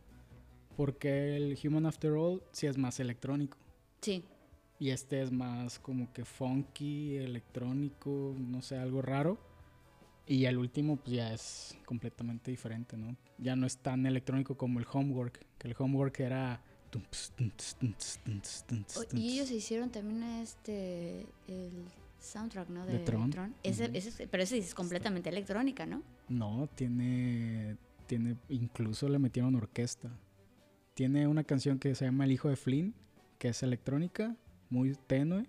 Porque 0.76 1.37
el 1.37 1.58
Human 1.62 1.84
After 1.87 2.12
All 2.12 2.42
sí 2.52 2.66
es 2.66 2.78
más 2.78 2.98
electrónico 2.98 3.58
Sí. 4.04 4.22
y 4.78 4.90
este 4.90 5.22
es 5.22 5.32
más 5.32 5.78
como 5.78 6.12
que 6.12 6.24
funky, 6.24 7.16
electrónico, 7.16 8.34
no 8.38 8.60
sé, 8.60 8.76
algo 8.76 9.00
raro. 9.02 9.38
Y 10.26 10.44
el 10.46 10.56
último 10.58 10.96
pues 10.96 11.16
ya 11.16 11.32
es 11.32 11.76
completamente 11.84 12.50
diferente, 12.50 12.96
¿no? 12.96 13.16
Ya 13.38 13.56
no 13.56 13.66
es 13.66 13.76
tan 13.78 14.04
electrónico 14.06 14.56
como 14.56 14.78
el 14.80 14.86
Homework, 14.92 15.44
que 15.58 15.68
el 15.68 15.74
Homework 15.78 16.18
era... 16.20 16.62
Y 19.12 19.32
ellos 19.34 19.50
hicieron 19.50 19.90
también 19.90 20.22
este 20.40 21.26
el 21.48 21.84
soundtrack, 22.20 22.68
¿no? 22.68 22.86
De 22.86 22.98
Tron. 23.00 23.54
Ese, 23.62 23.90
ese 23.94 24.08
es- 24.08 24.28
pero 24.30 24.42
ese 24.42 24.58
es 24.58 24.74
completamente 24.74 25.28
electrónica, 25.28 25.86
¿no? 25.86 26.02
No, 26.28 26.68
tiene, 26.74 27.76
tiene, 28.06 28.36
incluso 28.48 29.08
le 29.08 29.18
metieron 29.18 29.54
orquesta. 29.56 30.10
Tiene 30.94 31.26
una 31.26 31.44
canción 31.44 31.78
que 31.78 31.94
se 31.94 32.04
llama 32.04 32.24
El 32.24 32.32
hijo 32.32 32.48
de 32.48 32.56
Flynn, 32.56 32.94
que 33.38 33.48
es 33.48 33.62
electrónica, 33.62 34.36
muy 34.70 34.94
tenue. 35.06 35.46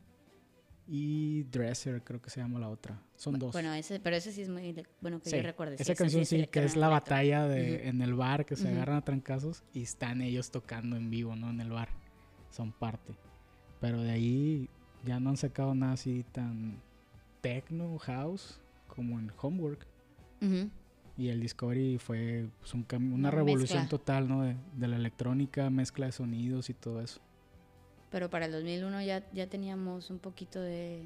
Y 0.87 1.43
Dresser, 1.45 2.03
creo 2.03 2.21
que 2.21 2.29
se 2.29 2.39
llama 2.39 2.59
la 2.59 2.69
otra. 2.69 3.01
Son 3.15 3.39
dos. 3.39 3.53
Bueno, 3.53 3.73
ese, 3.73 3.99
pero 3.99 4.15
ese 4.15 4.31
sí 4.31 4.43
es 4.43 4.49
muy 4.49 4.75
bueno 5.01 5.19
que 5.19 5.31
Sí, 5.31 5.37
yo 5.37 5.41
recuerde. 5.41 5.77
Esa 5.79 5.95
canción 5.95 6.25
sí, 6.25 6.45
que 6.45 6.63
es 6.63 6.75
la 6.75 6.89
batalla 6.89 7.47
de, 7.47 7.87
en 7.87 8.03
el 8.03 8.13
bar, 8.13 8.45
que 8.45 8.55
se 8.55 8.67
agarran 8.67 8.97
a 8.97 9.01
trancazos 9.01 9.63
y 9.73 9.81
están 9.81 10.21
ellos 10.21 10.51
tocando 10.51 10.95
en 10.95 11.09
vivo, 11.09 11.35
¿no? 11.35 11.49
En 11.49 11.59
el 11.59 11.71
bar. 11.71 11.89
Son 12.51 12.71
parte. 12.71 13.15
Pero 13.81 14.01
de 14.03 14.11
ahí 14.11 14.69
ya 15.03 15.19
no 15.19 15.31
han 15.31 15.37
sacado 15.37 15.73
nada 15.73 15.93
así 15.93 16.23
tan 16.31 16.79
techno, 17.41 17.97
house, 17.97 18.59
como 18.87 19.19
en 19.19 19.31
Homework. 19.41 19.87
Y 21.17 21.29
el 21.29 21.39
Discovery 21.39 21.97
fue 21.97 22.47
pues, 22.59 22.73
un 22.75 22.85
una 22.91 23.15
Una 23.15 23.31
revolución 23.31 23.79
mezcla. 23.79 23.97
total, 23.97 24.27
¿no? 24.27 24.43
De, 24.43 24.55
de 24.75 24.87
la 24.87 24.97
electrónica, 24.97 25.71
mezcla 25.71 26.05
de 26.05 26.11
sonidos 26.11 26.69
y 26.69 26.75
todo 26.75 27.01
eso. 27.01 27.21
Pero 28.15 28.29
para 28.29 28.45
el 28.45 28.53
2001 28.53 29.01
ya, 29.01 29.29
ya 29.33 29.47
teníamos 29.47 30.09
un 30.09 30.19
poquito 30.19 30.61
de 30.61 31.05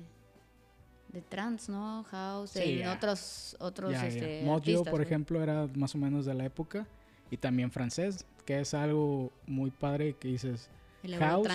de 1.12 1.22
trance, 1.22 1.72
¿no? 1.72 2.04
House, 2.04 2.52
Sí, 2.52 2.60
en 2.74 2.80
ya. 2.82 2.94
otros 2.94 3.58
otros 3.60 3.94
ya. 3.94 4.06
este, 4.06 4.44
Mojo, 4.44 4.58
artistas, 4.58 4.92
por 4.92 5.02
ejemplo, 5.02 5.42
era 5.42 5.68
más 5.74 5.96
o 5.96 5.98
menos 5.98 6.28
de 6.28 6.36
la 6.36 6.46
época. 6.46 6.86
Y 7.32 7.38
también 7.38 7.72
francés, 7.72 8.28
que 8.46 8.60
es 8.60 8.76
algo 8.76 9.32
muy 9.48 9.72
padre 9.72 10.14
que 10.20 10.28
dices. 10.28 10.70
el 11.02 11.16
House. 11.16 11.48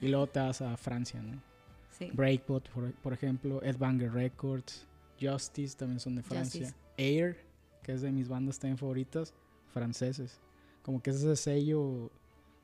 Y 0.00 0.06
luego 0.06 0.28
te 0.28 0.38
vas 0.38 0.62
a 0.62 0.76
Francia, 0.76 1.20
¿no? 1.20 1.42
Sí. 1.98 2.08
Breakbot, 2.12 2.68
por, 2.68 2.92
por 2.92 3.12
ejemplo, 3.12 3.60
Ed 3.64 3.78
Banger 3.78 4.12
Records, 4.12 4.86
Justice 5.20 5.76
también 5.76 5.98
son 5.98 6.14
de 6.14 6.22
Francia. 6.22 6.60
Justice. 6.60 6.80
Air, 6.96 7.44
que 7.82 7.90
es 7.90 8.02
de 8.02 8.12
mis 8.12 8.28
bandas 8.28 8.56
también 8.60 8.78
favoritas, 8.78 9.34
franceses. 9.72 10.38
Como 10.84 11.02
que 11.02 11.10
es 11.10 11.16
ese 11.16 11.34
sello 11.34 12.12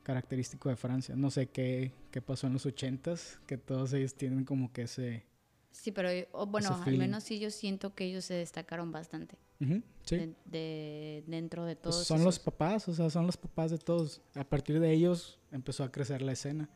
característico 0.09 0.71
de 0.71 0.77
Francia. 0.77 1.15
No 1.15 1.31
sé 1.31 1.51
qué, 1.51 1.93
qué 2.11 2.23
pasó 2.23 2.47
en 2.47 2.55
los 2.55 2.65
ochentas, 2.65 3.39
que 3.47 3.59
todos 3.59 3.93
ellos 3.93 4.15
tienen 4.15 4.47
como 4.47 4.73
que 4.73 4.83
ese... 4.83 5.27
Sí, 5.71 5.93
pero 5.93 6.09
o, 6.33 6.47
bueno, 6.47 6.71
al 6.83 6.97
menos 6.97 7.25
sí 7.25 7.39
yo 7.39 7.51
siento 7.51 7.95
que 7.95 8.07
ellos 8.07 8.25
se 8.25 8.33
destacaron 8.33 8.91
bastante 8.91 9.37
Ujú, 9.61 9.83
sí. 10.05 10.17
de, 10.17 10.35
de- 10.47 11.25
dentro 11.27 11.67
de 11.67 11.77
Pues 11.77 11.95
todos 11.95 12.07
son 12.07 12.25
los 12.25 12.37
esos- 12.37 12.45
papás, 12.47 12.89
o 12.89 12.95
sea, 12.95 13.11
son 13.11 13.27
los 13.27 13.37
papás 13.37 13.71
de 13.71 13.77
todos. 13.77 14.23
A 14.35 14.45
partir 14.45 14.81
de 14.81 14.91
ellos 14.91 15.39
empezó 15.53 15.85
a 15.85 15.93
crecer 15.93 16.23
la 16.23 16.33
escena. 16.33 16.71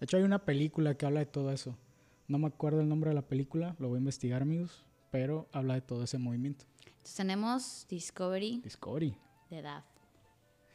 De 0.00 0.04
hecho, 0.06 0.16
hay 0.16 0.24
una 0.24 0.44
película 0.44 0.96
que 0.96 1.06
habla 1.06 1.20
de 1.20 1.26
todo 1.26 1.52
eso. 1.52 1.78
No 2.26 2.38
me 2.38 2.48
acuerdo 2.48 2.80
el 2.80 2.88
nombre 2.88 3.10
de 3.10 3.14
la 3.14 3.22
película, 3.28 3.76
lo 3.78 3.90
voy 3.90 3.98
a 3.98 4.00
investigar, 4.00 4.42
amigos, 4.42 4.84
pero 5.12 5.48
habla 5.52 5.74
de 5.74 5.82
todo 5.82 6.02
ese 6.02 6.18
movimiento. 6.18 6.64
Entonces 6.84 7.14
tenemos 7.14 7.86
Discovery 7.88 8.60
Discovery. 8.64 9.16
de 9.50 9.62
Daft. 9.62 9.86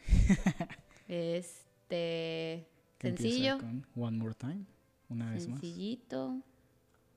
Este. 1.89 2.67
Sencillo. 2.99 3.57
con 3.59 3.85
One 3.95 4.17
More 4.17 4.33
Time, 4.33 4.65
una 5.09 5.31
vez 5.31 5.47
más. 5.47 5.59
Sencillito. 5.61 6.41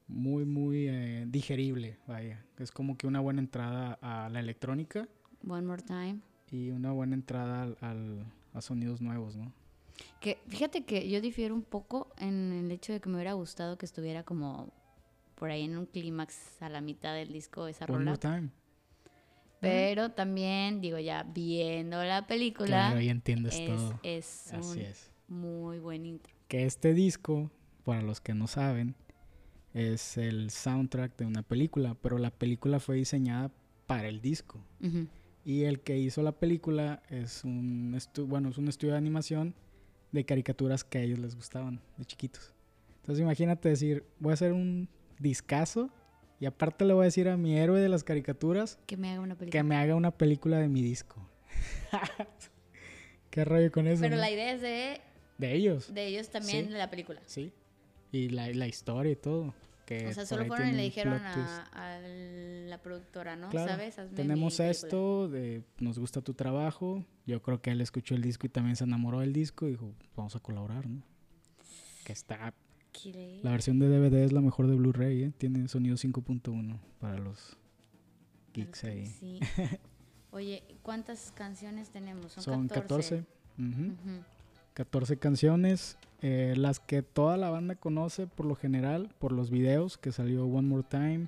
Muy, 0.06 0.44
muy 0.44 0.88
eh, 0.88 1.24
digerible, 1.28 1.96
vaya. 2.06 2.44
Es 2.58 2.70
como 2.70 2.96
que 2.96 3.06
una 3.06 3.20
buena 3.20 3.40
entrada 3.40 3.98
a 4.02 4.28
la 4.28 4.40
electrónica 4.40 5.08
One 5.48 5.66
more 5.66 5.82
time. 5.82 6.18
y 6.50 6.70
una 6.70 6.92
buena 6.92 7.14
entrada 7.14 7.62
al, 7.62 7.76
al- 7.80 8.26
a 8.52 8.60
sonidos 8.60 9.00
nuevos, 9.00 9.36
¿no? 9.36 9.52
Que 10.20 10.38
fíjate 10.48 10.84
que 10.84 11.08
yo 11.08 11.20
difiero 11.20 11.54
un 11.54 11.62
poco 11.62 12.12
en 12.18 12.52
el 12.52 12.70
hecho 12.72 12.92
de 12.92 13.00
que 13.00 13.08
me 13.08 13.16
hubiera 13.16 13.32
gustado 13.34 13.78
que 13.78 13.86
estuviera 13.86 14.22
como 14.24 14.72
por 15.36 15.50
ahí 15.50 15.62
en 15.64 15.76
un 15.78 15.86
clímax 15.86 16.60
a 16.60 16.68
la 16.68 16.80
mitad 16.80 17.14
del 17.14 17.32
disco 17.32 17.66
esa 17.68 17.84
One 17.86 17.94
rola. 17.98 18.10
More 18.10 18.18
Time. 18.18 18.50
Pero 19.60 20.10
también, 20.12 20.80
digo, 20.80 20.98
ya 20.98 21.22
viendo 21.22 22.02
la 22.02 22.26
película, 22.26 22.66
Claro, 22.66 22.98
ahí 22.98 23.08
entiendes 23.08 23.58
es, 23.58 23.66
todo. 23.66 24.00
es 24.02 24.52
Así 24.52 24.78
un 24.78 24.84
es. 24.86 25.10
muy 25.28 25.78
buen 25.78 26.06
intro. 26.06 26.32
Que 26.48 26.64
este 26.64 26.94
disco, 26.94 27.50
para 27.84 28.02
los 28.02 28.20
que 28.20 28.34
no 28.34 28.46
saben, 28.46 28.94
es 29.74 30.16
el 30.16 30.50
soundtrack 30.50 31.16
de 31.16 31.26
una 31.26 31.42
película, 31.42 31.94
pero 32.00 32.18
la 32.18 32.30
película 32.30 32.80
fue 32.80 32.96
diseñada 32.96 33.52
para 33.86 34.08
el 34.08 34.20
disco. 34.20 34.64
Ujú. 34.82 35.06
Y 35.44 35.64
el 35.64 35.80
que 35.80 35.98
hizo 35.98 36.22
la 36.22 36.32
película 36.32 37.02
es 37.08 37.44
un, 37.44 37.96
bueno, 38.26 38.48
es 38.48 38.58
un 38.58 38.68
estudio 38.68 38.92
de 38.92 38.98
animación 38.98 39.54
de 40.12 40.24
caricaturas 40.24 40.84
que 40.84 40.98
a 40.98 41.02
ellos 41.02 41.18
les 41.18 41.34
gustaban 41.36 41.80
de 41.96 42.04
chiquitos. 42.04 42.52
Entonces 42.96 43.22
imagínate 43.22 43.68
decir, 43.68 44.04
voy 44.18 44.32
a 44.32 44.34
hacer 44.34 44.52
un 44.52 44.88
discazo 45.18 45.90
y 46.40 46.46
aparte 46.46 46.84
le 46.84 46.94
voy 46.94 47.02
a 47.02 47.04
decir 47.04 47.28
a 47.28 47.36
mi 47.36 47.56
héroe 47.56 47.80
de 47.80 47.88
las 47.88 48.02
caricaturas 48.02 48.78
Que 48.86 48.96
me 48.96 49.10
haga 49.10 49.20
una 49.20 49.34
película. 49.36 49.50
que 49.60 49.62
me 49.62 49.76
haga 49.76 49.94
una 49.94 50.10
película 50.10 50.58
de 50.58 50.68
mi 50.68 50.82
disco. 50.82 51.16
¿Qué 53.30 53.44
rollo 53.44 53.70
con 53.70 53.86
eso? 53.86 54.00
Pero 54.02 54.16
no? 54.16 54.20
la 54.22 54.30
idea 54.30 54.52
es 54.52 54.60
de, 54.60 55.00
De 55.38 55.52
ellos, 55.54 55.92
de 55.94 56.06
ellos 56.06 56.28
también, 56.30 56.66
Sí. 56.66 56.72
de 56.72 56.78
la 56.78 56.90
película. 56.90 57.20
sí. 57.26 57.52
Y 58.12 58.30
la, 58.30 58.48
la 58.48 58.66
historia 58.66 59.12
y 59.12 59.16
todo. 59.16 59.54
Que 59.86 60.08
O 60.08 60.12
sea, 60.12 60.26
solo 60.26 60.44
fueron 60.46 60.68
y 60.70 60.72
le 60.72 60.82
dijeron 60.82 61.14
a, 61.14 61.62
a 61.72 62.00
la 62.00 62.78
productora, 62.82 63.36
¿no? 63.36 63.48
Claro, 63.50 63.70
¿Sabes? 63.70 63.98
Hazme 64.00 64.16
Tenemos 64.16 64.58
esto, 64.58 65.28
de, 65.28 65.62
nos 65.78 65.96
gusta 65.98 66.20
tu 66.20 66.34
trabajo. 66.34 67.04
Yo 67.26 67.40
creo 67.40 67.60
que 67.62 67.70
él 67.70 67.80
escuchó 67.80 68.16
el 68.16 68.22
disco 68.22 68.46
y 68.46 68.50
también 68.50 68.74
se 68.74 68.82
enamoró 68.82 69.20
del 69.20 69.32
disco 69.32 69.68
y 69.68 69.72
dijo, 69.72 69.94
vamos 70.16 70.34
a 70.34 70.40
colaborar, 70.40 70.88
¿no? 70.88 71.02
Que 72.04 72.12
está... 72.12 72.52
La 73.42 73.52
versión 73.52 73.78
de 73.78 73.88
DVD 73.88 74.24
es 74.24 74.32
la 74.32 74.40
mejor 74.40 74.66
de 74.66 74.74
Blu-ray, 74.76 75.22
¿eh? 75.24 75.32
Tiene 75.38 75.66
sonido 75.68 75.96
5.1 75.96 76.78
para 76.98 77.18
los 77.18 77.56
geeks 78.52 78.84
ahí. 78.84 79.06
Sí. 79.06 79.40
Oye, 80.32 80.62
¿cuántas 80.82 81.32
canciones 81.32 81.90
tenemos? 81.90 82.32
Son, 82.32 82.44
Son 82.44 82.68
14. 82.68 83.24
ujú, 83.58 83.66
Ujú. 83.66 84.22
14 84.74 85.16
canciones, 85.16 85.98
eh, 86.22 86.54
las 86.56 86.78
que 86.78 87.02
toda 87.02 87.36
la 87.36 87.50
banda 87.50 87.74
conoce 87.74 88.26
por 88.26 88.46
lo 88.46 88.54
general, 88.54 89.10
por 89.18 89.32
los 89.32 89.50
videos 89.50 89.98
que 89.98 90.12
salió 90.12 90.44
One 90.46 90.68
More 90.68 90.84
Time, 90.88 91.26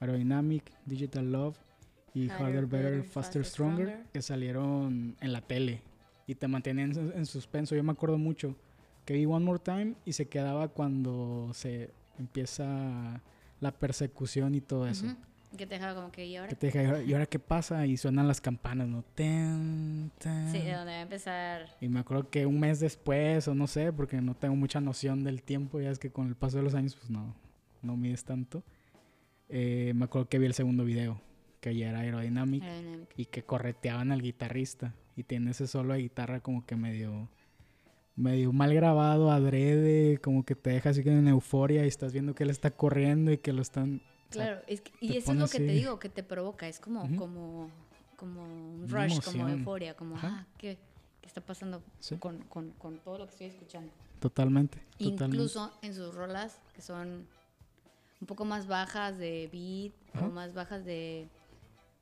Aerodynamic, 0.00 0.64
Digital 0.86 1.30
Love 1.30 1.56
y 2.14 2.28
Harder, 2.28 2.66
Better, 2.66 3.04
Faster, 3.04 3.44
Stronger, 3.44 4.02
que 4.12 4.20
salieron 4.20 5.16
en 5.20 5.32
la 5.32 5.40
tele 5.40 5.80
y 6.26 6.34
te 6.34 6.48
mantienen 6.48 6.92
en, 6.98 7.12
en 7.16 7.26
suspenso. 7.26 7.74
Yo 7.76 7.84
me 7.84 7.92
acuerdo 7.92 8.18
mucho 8.18 8.56
que 9.04 9.14
vi 9.14 9.26
One 9.26 9.44
More 9.44 9.58
Time 9.58 9.94
y 10.04 10.12
se 10.12 10.26
quedaba 10.28 10.68
cuando 10.68 11.50
se 11.54 11.90
empieza 12.18 13.20
la 13.60 13.72
persecución 13.72 14.54
y 14.54 14.60
todo 14.60 14.86
eso. 14.86 15.06
Ujú. 15.06 15.16
Que 15.56 15.66
te 15.66 15.74
dejaba 15.74 15.94
como 15.94 16.10
que, 16.10 16.24
¿y 16.24 16.36
ahora? 16.36 16.48
Que 16.48 16.56
te 16.56 16.66
deja, 16.68 16.82
"¿Y 16.82 16.86
ahora- 16.86 17.02
¿y 17.02 17.12
ahora 17.12 17.26
qué 17.26 17.38
pasa? 17.38 17.84
Y 17.86 17.98
suenan 17.98 18.26
las 18.26 18.40
campanas, 18.40 18.88
¿no? 18.88 19.02
Tan, 19.14 20.10
tan. 20.18 20.50
Sí, 20.50 20.58
de 20.58 20.72
donde 20.72 20.92
va 20.92 20.98
a 20.98 21.02
empezar. 21.02 21.66
Y 21.80 21.88
me 21.88 22.00
acuerdo 22.00 22.30
que 22.30 22.46
un 22.46 22.58
mes 22.58 22.80
después, 22.80 23.46
o 23.48 23.54
no 23.54 23.66
sé, 23.66 23.92
porque 23.92 24.20
no 24.22 24.34
tengo 24.34 24.56
mucha 24.56 24.80
noción 24.80 25.24
del 25.24 25.42
tiempo, 25.42 25.78
ya 25.80 25.90
es 25.90 25.98
que 25.98 26.10
con 26.10 26.28
el 26.28 26.36
paso 26.36 26.56
de 26.56 26.62
los 26.62 26.74
años, 26.74 26.96
pues 26.96 27.10
no, 27.10 27.34
no 27.82 27.96
mides 27.98 28.24
tanto. 28.24 28.62
Eh, 29.50 29.92
me 29.94 30.06
acuerdo 30.06 30.28
que 30.28 30.38
vi 30.38 30.46
el 30.46 30.54
segundo 30.54 30.84
video, 30.84 31.20
que 31.60 31.76
ya 31.76 31.90
era 31.90 32.00
Aerodynamic, 32.00 32.62
Aerodynamic. 32.62 33.10
y 33.18 33.26
que 33.26 33.42
correteaban 33.44 34.10
al 34.10 34.22
guitarrista. 34.22 34.94
Y 35.16 35.24
tiene 35.24 35.50
ese 35.50 35.66
solo 35.66 35.92
de 35.92 36.00
guitarra 36.00 36.40
como 36.40 36.64
que 36.64 36.76
medio, 36.76 37.28
medio 38.16 38.52
mal 38.52 38.74
grabado, 38.74 39.30
adrede, 39.30 40.18
como 40.18 40.44
que 40.44 40.54
te 40.54 40.70
deja 40.70 40.90
así 40.90 41.02
que 41.02 41.10
en 41.10 41.28
euforia 41.28 41.84
y 41.84 41.88
estás 41.88 42.12
viendo 42.12 42.34
que 42.34 42.42
él 42.44 42.50
está 42.50 42.70
corriendo 42.70 43.32
y 43.32 43.38
que 43.38 43.52
lo 43.52 43.62
están... 43.62 44.02
o 44.30 44.34
sea, 44.34 44.44
Claro, 44.46 44.62
es 44.66 44.80
que- 44.82 44.92
y 45.00 45.16
eso 45.16 45.32
es 45.32 45.38
lo 45.38 45.48
que 45.48 45.58
te 45.58 45.72
digo, 45.72 45.98
que 45.98 46.08
te 46.08 46.22
provoca, 46.22 46.68
es 46.68 46.78
como, 46.78 47.02
como, 47.16 47.70
como 48.16 48.42
un 48.44 48.86
rush, 48.88 49.20
como 49.22 49.48
euforia, 49.48 49.94
como, 49.94 50.16
Ajá. 50.16 50.28
ah, 50.42 50.46
¿qué, 50.58 50.76
qué 51.20 51.26
está 51.26 51.40
pasando 51.40 51.82
Sí. 52.00 52.16
con, 52.18 52.38
con, 52.44 52.70
con 52.72 52.98
todo 52.98 53.18
lo 53.18 53.24
que 53.26 53.32
estoy 53.32 53.46
escuchando? 53.48 53.90
Totalmente, 54.20 54.78
totalmente. 54.98 55.24
Incluso 55.24 55.72
en 55.82 55.94
sus 55.94 56.14
rolas, 56.14 56.60
que 56.74 56.82
son 56.82 57.26
un 58.20 58.26
poco 58.26 58.44
más 58.44 58.66
bajas 58.68 59.18
de 59.18 59.48
beat, 59.50 59.92
Ajá. 60.14 60.26
o 60.26 60.30
más 60.30 60.52
bajas 60.54 60.84
de, 60.84 61.28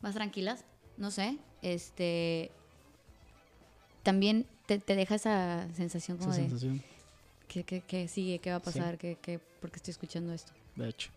más 0.00 0.14
tranquilas, 0.14 0.64
no 0.98 1.10
sé, 1.10 1.38
este, 1.62 2.50
también 4.02 4.46
te, 4.70 4.78
te 4.78 4.94
deja 4.94 5.16
esa 5.16 5.66
sensación 5.74 6.16
Esa 6.18 6.24
como 6.26 6.36
de, 6.36 6.42
sensación, 6.42 6.82
¿qué, 7.48 7.64
qué, 7.64 7.80
qué 7.80 8.06
sigue? 8.06 8.38
¿Qué 8.38 8.50
va 8.50 8.56
a 8.56 8.60
Sí. 8.60 8.64
pasar? 8.66 8.98
¿Qué, 8.98 9.18
qué, 9.20 9.40
¿Por 9.60 9.70
qué 9.72 9.76
estoy 9.78 9.90
escuchando 9.90 10.32
esto? 10.32 10.52
de 10.76 10.88
hecho. 10.88 11.10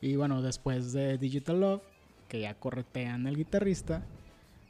Y 0.00 0.14
bueno, 0.14 0.40
después 0.42 0.92
de 0.92 1.18
Digital 1.18 1.58
Love, 1.60 1.82
que 2.28 2.40
ya 2.40 2.54
corretean 2.54 3.26
al 3.26 3.34
guitarrista, 3.36 4.04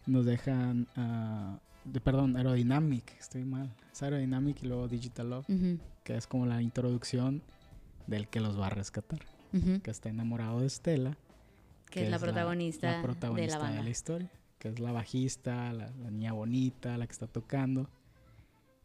nos 0.06 0.24
dejan, 0.24 0.86
ah, 0.96 1.58
de, 1.84 2.00
perdón, 2.00 2.36
Aerodynamic, 2.38 3.14
estoy 3.18 3.44
mal. 3.44 3.70
Es 3.92 4.02
Aerodynamic 4.02 4.62
y 4.62 4.66
luego 4.68 4.88
Digital 4.88 5.28
Love, 5.28 5.46
que 6.02 6.16
es 6.16 6.26
como 6.26 6.46
la 6.46 6.62
introducción 6.62 7.42
del 8.06 8.26
que 8.28 8.40
los 8.40 8.58
va 8.58 8.68
a 8.68 8.70
rescatar, 8.70 9.20
que 9.82 9.90
está 9.90 10.08
enamorado 10.08 10.60
de 10.60 10.70
Stella. 10.70 11.14
que 11.90 12.04
es 12.04 12.10
la 12.10 12.18
protagonista, 12.18 12.90
la 12.96 13.02
protagonista 13.02 13.58
de 13.58 13.62
la 13.64 13.70
banda. 13.76 13.90
historia, 13.90 14.30
que 14.58 14.68
es 14.70 14.78
la 14.80 14.92
bajista, 14.92 15.72
la, 15.74 15.90
la 15.90 16.10
niña 16.10 16.32
bonita, 16.32 16.96
la 16.96 17.06
que 17.06 17.12
está 17.12 17.26
tocando. 17.26 17.90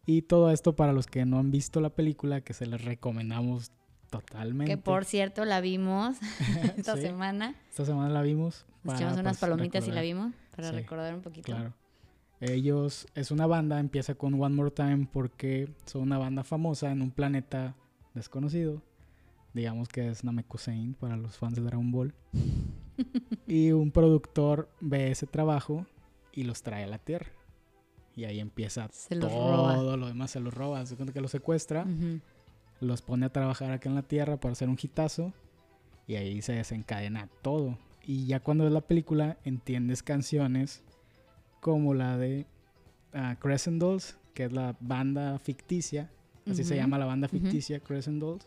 Y 0.06 0.24
todo 0.24 0.52
esto 0.52 0.76
para 0.76 0.94
los 0.94 1.08
que 1.08 1.26
no 1.26 1.40
han 1.40 1.52
visto 1.52 1.80
la 1.82 1.90
película, 1.90 2.42
que 2.42 2.54
se 2.54 2.66
les 2.66 2.84
recomendamos 2.84 3.72
totalmente. 4.10 4.72
Que 4.72 4.78
por 4.78 5.06
cierto 5.06 5.46
la 5.46 5.62
vimos 5.62 6.18
esta 6.78 6.96
Sí. 6.96 7.02
semana. 7.04 7.56
Esta 7.70 7.86
semana 7.86 8.10
la 8.10 8.22
vimos. 8.22 8.66
Nos 8.84 8.96
echamos 8.96 9.14
unas 9.20 9.38
pues, 9.38 9.40
palomitas 9.40 9.88
y 9.88 9.92
la 9.92 10.02
vimos 10.02 10.34
para 10.56 10.70
Sí, 10.70 10.76
recordar 10.76 11.14
un 11.16 11.22
poquito. 11.22 11.46
Claro. 11.46 11.74
Ellos, 12.42 13.08
es 13.16 13.32
una 13.32 13.48
banda, 13.48 13.80
empieza 13.80 14.16
con 14.16 14.34
One 14.34 14.54
More 14.56 14.72
Time 14.72 15.08
porque 15.12 15.70
son 15.86 16.02
una 16.02 16.18
banda 16.18 16.44
famosa 16.44 16.92
en 16.92 17.02
un 17.02 17.12
planeta 17.12 17.74
desconocido. 18.14 18.82
Digamos 19.54 19.88
que 19.88 20.10
es 20.10 20.26
Namekusein 20.26 20.96
para 20.96 21.16
los 21.16 21.38
fans 21.38 21.56
de 21.56 21.62
Dragon 21.62 21.90
Ball. 21.92 22.14
y 23.48 23.72
un 23.72 23.92
productor 23.92 24.68
ve 24.82 25.12
ese 25.12 25.26
trabajo 25.28 25.86
y 26.34 26.44
los 26.44 26.62
trae 26.64 26.84
a 26.84 26.88
la 26.88 26.98
Tierra. 26.98 27.32
Y 28.16 28.26
ahí 28.26 28.40
empieza 28.40 28.88
Se 28.92 29.16
todo 29.16 29.30
roba. 29.30 29.96
lo 29.98 30.08
demás, 30.08 30.32
se 30.32 30.40
los 30.40 30.54
roba. 30.54 30.86
Se 30.86 30.96
cuenta 30.96 31.14
que 31.14 31.22
los 31.22 31.32
secuestra, 31.32 31.84
Ujú. 31.84 32.20
los 32.80 33.02
pone 33.02 33.26
a 33.26 33.30
trabajar 33.30 33.72
acá 33.72 33.90
en 33.90 33.96
la 33.96 34.04
Tierra 34.04 34.38
para 34.38 34.52
hacer 34.54 34.70
un 34.70 34.78
hitazo. 34.82 35.34
Y 36.08 36.16
ahí 36.16 36.42
se 36.42 36.54
desencadena 36.54 37.30
todo. 37.42 37.78
Y 38.06 38.26
ya 38.26 38.40
cuando 38.42 38.66
ves 38.66 38.74
la 38.74 38.82
película, 38.82 39.38
entiendes 39.46 40.04
canciones 40.04 40.84
como 41.62 41.94
la 41.94 42.18
de 42.18 42.46
ah, 43.14 43.38
Crescent 43.40 43.80
Dolls, 43.80 44.18
que 44.34 44.44
es 44.46 44.52
la 44.52 44.76
banda 44.80 45.40
ficticia. 45.40 46.12
Así 46.46 46.64
se 46.66 46.74
Ujú. 46.74 46.82
llama 46.82 46.98
la 46.98 47.06
banda 47.06 47.28
ficticia, 47.30 47.80
Crescent 47.80 48.20
Dolls. 48.20 48.46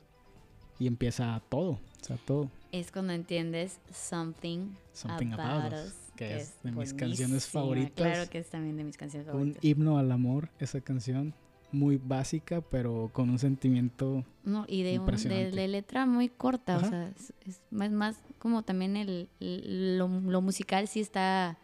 Y 0.78 0.86
empieza 0.86 1.40
todo, 1.48 1.70
o 1.70 2.04
sea, 2.04 2.18
todo. 2.18 2.50
Es 2.70 2.92
cuando 2.92 3.14
entiendes 3.14 3.80
Something, 3.90 4.74
Something 4.92 5.32
About, 5.32 5.72
Us, 5.72 5.94
que 6.16 6.36
es 6.36 6.54
de 6.62 6.72
mis 6.72 6.94
canciones 6.94 7.46
favoritas. 7.46 7.92
Claro 7.94 8.30
que 8.30 8.38
es 8.38 8.48
también 8.50 8.76
de 8.76 8.84
mis 8.84 8.96
canciones 8.96 9.26
Un 9.28 9.32
favoritas. 9.32 9.64
himno 9.64 9.98
al 9.98 10.10
amor, 10.12 10.48
esa 10.58 10.80
canción. 10.80 11.34
Muy 11.72 11.96
básica, 12.02 12.60
pero 12.60 13.10
con 13.12 13.28
un 13.28 13.38
sentimiento. 13.40 14.24
No, 14.44 14.64
y 14.68 14.82
de, 14.84 15.00
un- 15.00 15.06
de, 15.06 15.50
de 15.50 15.68
letra 15.68 16.06
muy 16.06 16.28
corta, 16.28 16.76
Ajá. 16.76 16.86
o 16.86 16.90
sea, 16.90 17.08
es, 17.08 17.32
es 17.46 17.60
más, 17.70 17.90
más 17.90 18.16
como 18.38 18.62
también 18.62 18.96
el, 18.96 19.28
el- 19.40 19.98
lo, 19.98 20.06
lo 20.08 20.40
musical 20.40 20.86
sí 20.86 21.00
está, 21.00 21.58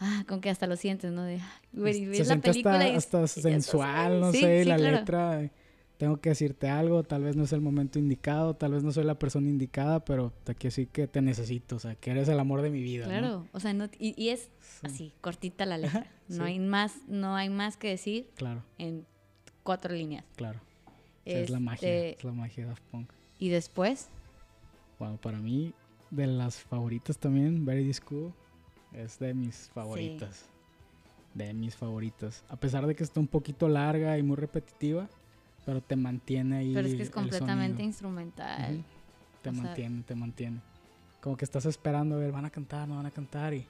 ah, 0.00 0.24
con 0.26 0.40
que 0.40 0.50
hasta 0.50 0.66
lo 0.66 0.74
sientes, 0.76 1.12
¿no? 1.12 1.22
De, 1.22 1.36
ah, 1.40 1.60
ves 1.70 1.96
se 2.16 2.24
la 2.24 2.36
película 2.40 2.74
hasta, 2.96 3.20
y, 3.20 3.22
hasta 3.24 3.38
y 3.38 3.42
sensual, 3.42 4.20
no 4.20 4.32
Sí, 4.32 4.40
sé, 4.40 4.62
sí, 4.64 4.68
la 4.68 4.76
claro. 4.76 4.96
letra. 4.98 5.50
Tengo 6.02 6.16
que 6.20 6.30
decirte 6.30 6.68
algo, 6.68 7.04
tal 7.04 7.22
vez 7.22 7.36
no 7.36 7.44
es 7.44 7.52
el 7.52 7.60
momento 7.60 7.96
indicado, 8.00 8.54
tal 8.56 8.72
vez 8.72 8.82
no 8.82 8.90
soy 8.90 9.04
la 9.04 9.20
persona 9.20 9.48
indicada, 9.48 10.04
pero 10.04 10.32
quiero 10.44 10.56
decir 10.62 10.88
que 10.88 11.06
te 11.06 11.22
necesito, 11.22 11.76
o 11.76 11.78
sea, 11.78 11.94
que 11.94 12.10
eres 12.10 12.26
el 12.28 12.40
amor 12.40 12.60
de 12.60 12.70
mi 12.70 12.82
vida. 12.82 13.04
¿no? 13.04 13.10
Claro, 13.10 13.46
o 13.52 13.60
sea, 13.60 13.72
no, 13.72 13.84
y, 14.00 14.20
y 14.20 14.30
es 14.30 14.50
Sí, 14.60 14.80
así, 14.82 15.12
cortita 15.20 15.64
la 15.64 15.78
letra. 15.78 16.10
No 16.26 16.34
sí. 16.38 16.40
hay 16.42 16.58
más, 16.58 16.96
no 17.06 17.36
hay 17.36 17.50
más 17.50 17.76
que 17.76 17.86
decir 17.90 18.28
Claro, 18.34 18.64
en 18.78 19.06
cuatro 19.62 19.94
líneas. 19.94 20.24
claro. 20.34 20.58
O 21.24 21.30
sea, 21.30 21.38
es 21.38 21.50
la 21.50 21.60
magia, 21.60 21.88
Este, 21.88 22.18
es 22.18 22.24
la 22.24 22.32
magia 22.32 22.64
de 22.64 22.70
Daft 22.70 22.82
Punk. 22.90 23.12
Y 23.38 23.50
después, 23.50 24.08
Bueno, 24.98 25.18
para 25.18 25.38
mí, 25.38 25.72
de 26.10 26.26
las 26.26 26.56
favoritas 26.58 27.16
también, 27.16 27.64
Very 27.64 27.84
This 27.86 28.00
Cool, 28.00 28.32
es 28.92 29.20
de 29.20 29.34
mis 29.34 29.70
favoritas. 29.72 30.46
de 31.34 31.54
mis 31.54 31.76
favoritas. 31.76 32.42
A 32.48 32.56
pesar 32.56 32.88
de 32.88 32.96
que 32.96 33.04
está 33.04 33.20
un 33.20 33.28
poquito 33.28 33.68
larga 33.68 34.18
y 34.18 34.24
muy 34.24 34.34
repetitiva, 34.36 35.08
pero 35.64 35.80
te 35.80 35.96
mantiene 35.96 36.58
ahí. 36.58 36.74
Pero 36.74 36.88
es 36.88 36.94
que 36.94 37.02
es 37.02 37.10
completamente 37.10 37.82
instrumental. 37.82 38.84
Te 39.42 39.50
O 39.50 39.54
sea- 39.54 39.62
mantiene, 39.62 40.02
te 40.02 40.14
mantiene. 40.14 40.60
Como 41.20 41.36
que 41.36 41.44
estás 41.44 41.66
esperando 41.66 42.16
a 42.16 42.18
ver, 42.18 42.32
van 42.32 42.44
a 42.44 42.50
cantar, 42.50 42.88
no 42.88 42.96
van 42.96 43.06
a 43.06 43.10
cantar 43.10 43.54
y 43.54 43.66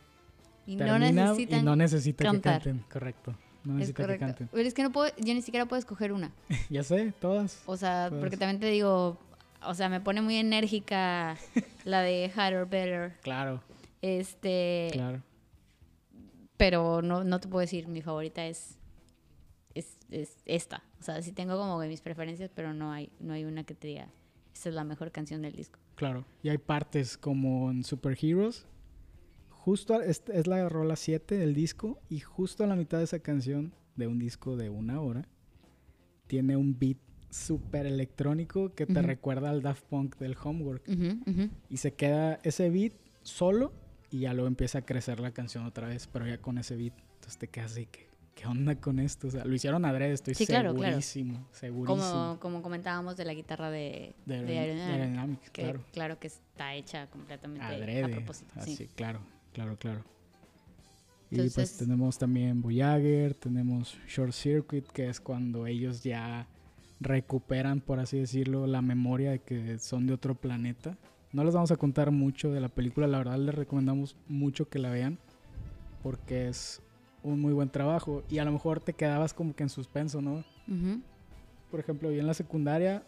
Y 0.67 0.77
no 0.77 0.99
necesitan. 0.99 1.61
y 1.61 1.63
no 1.63 1.77
necesita 1.77 2.25
cantar. 2.25 2.61
que 2.63 2.71
canten, 2.71 2.85
correcto. 2.91 3.35
No 3.65 3.73
es 3.75 3.79
necesita 3.81 3.97
que 3.99 4.03
correcto. 4.05 4.27
canten. 4.27 4.49
Pero 4.53 4.69
es 4.69 4.75
que 4.75 4.83
no 4.83 4.91
puedo, 4.91 5.13
yo 5.19 5.35
ni 5.35 5.43
siquiera 5.43 5.67
puedo 5.67 5.79
escoger 5.79 6.13
una. 6.13 6.33
ya 6.71 6.83
sé, 6.83 7.13
todas. 7.21 7.63
O 7.67 7.77
sea, 7.77 8.11
porque 8.21 8.37
también 8.37 8.59
te 8.59 8.67
digo, 8.67 9.19
o 9.65 9.75
sea, 9.75 9.89
me 9.89 10.01
pone 10.01 10.21
muy 10.23 10.37
enérgica 10.37 11.37
la 11.85 12.01
de 12.01 12.31
Harder 12.35 12.67
Better. 12.67 13.19
Claro, 13.23 13.63
Este, 14.01 14.89
claro. 14.93 15.23
pero 16.57 17.03
no, 17.03 17.25
no 17.25 17.39
te 17.41 17.49
puedo 17.49 17.61
decir, 17.61 17.87
mi 17.89 18.03
favorita 18.03 18.45
es, 18.47 18.79
es, 20.13 20.31
es 20.31 20.37
esta. 20.47 20.83
O 21.01 21.03
sea, 21.03 21.21
sí 21.23 21.33
tengo 21.33 21.57
como 21.57 21.79
mis 21.81 22.01
preferencias, 22.01 22.51
pero 22.55 22.73
no 22.75 22.93
hay, 22.93 23.11
no 23.21 23.33
hay 23.33 23.45
una 23.45 23.65
que 23.65 23.75
te 23.75 23.89
diga, 23.89 24.09
esta 24.55 24.69
es 24.69 24.75
la 24.75 24.85
mejor 24.85 25.11
canción 25.13 25.43
del 25.43 25.55
disco. 25.55 25.79
Claro, 25.95 26.25
y 26.43 26.49
hay 26.49 26.59
partes 26.59 27.17
como 27.19 27.71
en 27.71 27.85
Super 27.85 28.17
Heroes. 28.21 28.67
Justo 29.51 29.95
a- 29.95 30.05
es, 30.05 30.23
es 30.33 30.47
la 30.47 30.69
rola 30.69 30.97
7 30.97 31.37
del 31.37 31.55
disco 31.55 32.01
y 32.09 32.21
justo 32.21 32.65
a 32.65 32.67
la 32.67 32.75
mitad 32.77 32.99
de 32.99 33.05
esa 33.05 33.21
canción, 33.21 33.73
de 33.97 34.07
un 34.07 34.19
disco 34.19 34.57
de 34.57 34.71
una 34.71 35.01
hora, 35.01 35.29
tiene 36.27 36.57
un 36.57 36.79
beat 36.79 36.97
súper 37.31 37.87
electrónico 37.87 38.75
que 38.75 38.87
te 38.87 38.93
Ujú. 38.99 39.03
recuerda 39.07 39.51
al 39.51 39.63
Daft 39.63 39.85
Punk 39.85 40.17
del 40.19 40.37
Homework. 40.43 40.87
Ujú, 40.89 41.31
ujú. 41.31 41.51
Y 41.69 41.77
se 41.79 41.95
queda 41.95 42.41
ese 42.43 42.69
beat 42.71 42.93
solo 43.23 43.73
y 44.11 44.21
ya 44.21 44.35
luego 44.35 44.49
empieza 44.49 44.79
a 44.79 44.83
crecer 44.85 45.21
la 45.21 45.33
canción 45.33 45.65
otra 45.65 45.89
vez, 45.89 46.07
pero 46.07 46.27
ya 46.27 46.39
con 46.39 46.59
ese 46.59 46.77
beat. 46.77 46.95
Entonces 47.15 47.39
te 47.39 47.49
quedas 47.49 47.73
así 47.73 47.87
que, 47.87 48.09
¿qué 48.35 48.47
onda 48.47 48.75
con 48.77 48.99
esto? 48.99 49.29
O 49.29 49.31
sea, 49.31 49.45
lo 49.45 49.55
hicieron 49.55 49.85
adrede, 49.85 50.13
estoy 50.15 50.35
Sí, 50.35 50.47
claro, 50.47 50.75
claro. 50.75 51.01
segurísimo, 51.01 51.47
segurísimo. 51.53 51.97
Como, 51.97 52.41
como 52.41 52.63
comentábamos 52.63 53.17
de 53.17 53.25
la 53.25 53.35
guitarra 53.35 53.71
de, 53.71 54.15
de, 54.27 54.37
de 54.37 54.45
de 54.45 54.59
Aerodynamic, 54.59 54.93
Aerodynamic, 54.95 55.41
que 55.41 55.63
claro. 55.63 55.81
claro. 55.93 56.19
que 56.19 56.27
está 56.29 56.75
hecha 56.75 57.07
completamente 57.09 57.65
a 57.65 57.69
adrede. 57.69 58.09
propósito. 58.09 58.53
sí. 58.61 58.73
Así, 58.73 58.87
claro, 58.95 59.21
claro, 59.53 59.77
claro. 59.77 60.05
y 61.31 61.49
pues 61.51 61.77
tenemos 61.77 62.19
también 62.19 62.61
Voyager, 62.61 63.35
tenemos 63.35 63.99
Short 64.09 64.33
Circuit, 64.33 64.87
que 64.87 65.09
es 65.09 65.21
cuando 65.21 65.67
ellos 65.67 66.03
ya 66.03 66.47
recuperan, 67.01 67.81
por 67.81 67.99
así 67.99 68.19
decirlo, 68.19 68.67
la 68.67 68.83
memoria 68.83 69.33
de 69.33 69.39
que 69.41 69.79
son 69.79 70.07
de 70.07 70.15
otro 70.15 70.35
planeta. 70.35 70.97
No 71.33 71.45
les 71.45 71.55
vamos 71.55 71.71
a 71.71 71.77
contar 71.77 72.11
mucho 72.11 72.53
de 72.53 72.61
la 72.61 72.69
película, 72.69 73.07
la 73.07 73.19
verdad 73.19 73.39
les 73.39 73.55
recomendamos 73.55 74.17
mucho 74.29 74.69
que 74.69 74.79
la 74.79 74.91
vean, 74.91 75.19
porque 76.03 76.49
es 76.49 76.83
un 77.23 77.41
muy 77.41 77.53
buen 77.53 77.69
trabajo 77.71 78.23
y 78.29 78.39
a 78.39 78.45
lo 78.45 78.53
mejor 78.53 78.81
te 78.81 78.93
quedabas 78.93 79.33
como 79.35 79.55
que 79.55 79.63
en 79.63 79.69
suspenso, 79.69 80.21
¿no? 80.21 80.45
Por 81.71 81.81
ejemplo, 81.81 82.11
yo 82.11 82.21
en 82.21 82.27
la 82.27 82.35
secundaria 82.35 83.03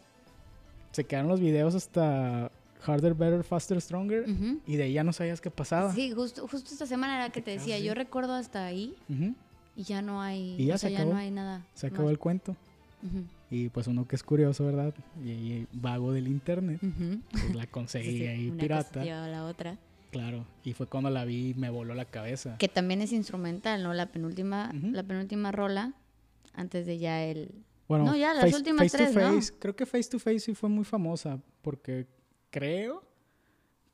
se 0.93 1.05
quedaron 1.05 1.29
los 1.29 1.41
videos 1.41 1.75
hasta 1.75 2.51
Harder, 2.87 3.15
Better, 3.15 3.43
Faster, 3.45 3.81
Stronger 3.81 4.25
y 4.67 4.77
de 4.77 4.85
ahí 4.85 4.93
ya 4.95 5.05
no 5.05 5.13
sabías 5.13 5.41
qué 5.41 5.51
pasaba. 5.51 5.93
Sí, 5.93 6.13
justo, 6.13 6.47
justo 6.49 6.71
esta 6.73 6.87
semana 6.87 7.17
era 7.17 7.31
que 7.31 7.41
te 7.43 7.51
decía, 7.53 7.79
yo 7.79 7.95
recuerdo 7.95 8.35
hasta 8.35 8.65
ahí 8.65 8.95
y 9.77 9.83
ya 9.83 10.03
no 10.03 10.23
hay, 10.23 10.55
Y 10.59 10.67
ya 10.67 10.77
o 10.77 10.79
se 10.79 10.89
sea, 10.89 10.99
acabó. 10.99 11.13
no 11.15 11.19
hay 11.19 11.31
nada. 11.31 11.65
Se 11.75 11.89
acabó 11.89 12.05
más. 12.05 12.13
el 12.13 12.19
cuento. 12.19 12.57
Y 13.51 13.69
pues 13.69 13.87
uno 13.87 14.07
que 14.09 14.17
es 14.17 14.23
curioso, 14.23 14.65
¿verdad? 14.65 14.95
Y, 15.25 15.31
y 15.31 15.69
vago 15.73 16.13
del 16.13 16.27
internet, 16.29 16.81
pues 17.31 17.55
la 17.55 17.67
conseguí 17.67 18.19
sí, 18.19 18.27
ahí 18.27 18.49
una 18.51 18.61
pirata. 18.63 18.89
cosa 18.89 19.05
lleva 19.05 19.25
a 19.27 19.29
la 19.29 19.45
otra. 19.45 19.77
Claro. 20.15 20.47
Y 20.63 20.75
fue 20.75 20.87
cuando 20.87 21.11
la 21.11 21.25
vi 21.25 21.51
y 21.51 21.55
me 21.55 21.71
voló 21.71 21.93
la 21.93 22.05
cabeza. 22.05 22.57
Que 22.59 22.69
también 22.69 23.03
es 23.03 23.13
instrumental, 23.13 23.83
¿no? 23.83 23.93
La 23.95 24.07
penúltima, 24.13 24.73
la 24.73 25.03
penúltima 25.03 25.51
rola, 25.51 25.93
antes 26.53 26.87
de 26.87 26.99
ya 26.99 27.25
el... 27.25 27.51
Bueno, 27.89 28.05
No, 28.05 28.17
ya, 28.17 28.33
las 28.33 28.55
últimas 28.55 28.85
face 28.93 28.97
tres, 28.97 29.13
to 29.13 29.21
¿no? 29.21 29.35
face, 29.35 29.53
creo 29.59 29.75
que 29.75 29.87
Face 29.87 30.09
to 30.09 30.21
Face 30.21 30.39
sí 30.39 30.55
fue 30.55 30.69
muy 30.69 30.85
famosa 30.85 31.43
porque 31.63 32.07
creo 32.51 33.05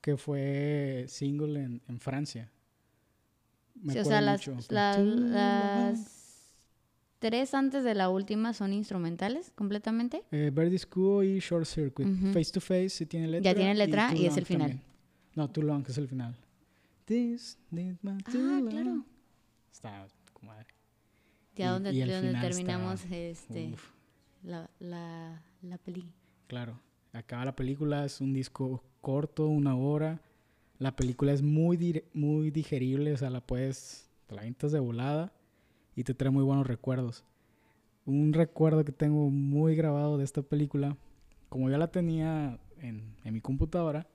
que 0.02 0.18
fue 0.18 1.06
single 1.08 1.58
en, 1.58 1.82
en 1.88 1.98
Francia. 1.98 2.52
Me 3.74 3.94
Sí, 3.94 3.98
o 4.00 4.04
sea, 4.04 4.20
las, 4.20 4.46
mucho. 4.46 4.70
las 4.70 6.50
tres 7.18 7.54
antes 7.54 7.82
de 7.82 7.94
la 7.94 8.10
última 8.10 8.52
son 8.52 8.74
instrumentales 8.74 9.52
completamente. 9.54 10.22
Eh, 10.30 10.52
Cool 10.90 11.24
y 11.24 11.38
Short 11.38 11.64
Circuit. 11.64 12.06
Face 12.34 12.52
to 12.52 12.60
Face 12.60 12.90
sí 12.90 13.06
tiene 13.06 13.26
letra. 13.26 13.54
tiene 13.54 13.74
letra 13.74 14.14
y 14.14 14.26
es 14.26 14.36
el 14.36 14.44
final. 14.44 14.68
también. 14.72 14.89
No, 15.40 15.48
Too 15.50 15.62
Long 15.62 15.82
es 15.88 15.96
el 15.96 16.06
final. 16.06 16.36
This 17.06 17.58
my 18.02 18.18
too 18.24 18.32
Ah, 18.38 18.60
long. 18.60 18.68
claro. 18.68 19.04
Está 19.72 20.06
como 20.34 20.52
Ya 21.56 21.70
donde, 21.70 21.94
y 21.94 22.00
donde 22.00 22.32
terminamos 22.42 23.04
está- 23.04 23.16
este, 23.16 23.74
la, 24.42 24.68
la, 24.80 25.42
la 25.62 25.78
peli. 25.78 26.12
claro. 26.46 26.78
Acaba 27.14 27.46
la 27.46 27.56
película, 27.56 28.04
es 28.04 28.20
un 28.20 28.34
disco 28.34 28.84
corto, 29.00 29.48
una 29.48 29.74
hora. 29.76 30.20
La 30.78 30.94
película 30.94 31.32
es 31.32 31.40
muy, 31.40 32.04
muy 32.12 32.50
digerible, 32.50 33.14
o 33.14 33.16
sea, 33.16 33.30
la 33.30 33.40
puedes, 33.40 34.10
te 34.26 34.34
la 34.34 34.46
de 34.72 34.78
volada 34.80 35.32
y 35.96 36.04
te 36.04 36.12
trae 36.12 36.30
muy 36.30 36.44
buenos 36.44 36.66
recuerdos. 36.66 37.24
Un 38.04 38.34
recuerdo 38.34 38.84
que 38.84 38.92
tengo 38.92 39.30
muy 39.30 39.74
grabado 39.74 40.18
de 40.18 40.24
esta 40.24 40.42
película, 40.42 40.98
como 41.48 41.70
yo 41.70 41.78
la 41.78 41.90
tenía 41.90 42.60
en, 42.82 43.16
en 43.24 43.34
mi 43.34 43.40
computadora, 43.40 44.06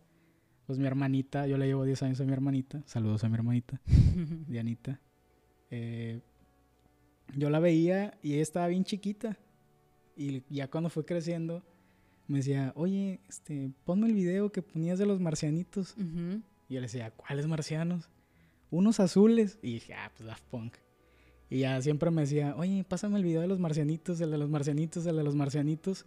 pues 0.66 0.80
mi 0.80 0.86
hermanita, 0.88 1.48
yo 1.48 1.58
le 1.58 1.68
llevo 1.68 1.84
10 1.86 2.04
años 2.04 2.22
a 2.22 2.24
mi 2.26 2.34
hermanita, 2.34 2.82
saludos 2.86 3.24
a 3.24 3.30
mi 3.30 3.36
hermanita, 3.36 3.82
Dianita. 4.48 5.00
eh, 5.70 6.22
yo 7.36 7.50
la 7.50 7.60
veía 7.60 8.18
y 8.22 8.34
ella 8.34 8.44
estaba 8.44 8.68
bien 8.68 8.84
chiquita. 8.84 9.38
Y 10.16 10.44
ya 10.50 10.70
cuando 10.70 10.90
fue 10.90 11.06
creciendo, 11.06 11.64
me 12.28 12.38
decía, 12.38 12.72
oye, 12.76 13.20
este, 13.28 13.72
ponme 13.84 14.08
el 14.08 14.14
video 14.14 14.52
que 14.52 14.62
ponías 14.62 15.00
de 15.00 15.06
los 15.08 15.20
marcianitos. 15.20 15.96
Y 16.70 16.74
yo 16.76 16.80
le 16.80 16.82
decía, 16.82 17.12
¿cuáles 17.12 17.48
marcianos? 17.48 18.10
Unos 18.70 19.00
azules. 19.00 19.58
Y 19.64 19.74
dije, 19.74 19.96
ah, 19.96 20.12
pues 20.16 20.28
Daft 20.28 20.44
Punk. 20.46 20.76
Y 21.50 21.60
ya 21.60 21.82
siempre 21.82 22.12
me 22.12 22.22
decía, 22.22 22.56
oye, 22.56 22.86
pásame 22.88 23.18
el 23.18 23.24
video 23.24 23.42
de 23.42 23.48
los 23.48 23.60
marcianitos, 23.60 24.22
el 24.22 24.32
de 24.32 24.38
los 24.38 24.50
marcianitos, 24.50 25.06
el 25.08 25.16
de 25.18 25.24
los 25.24 25.36
marcianitos. 25.36 26.06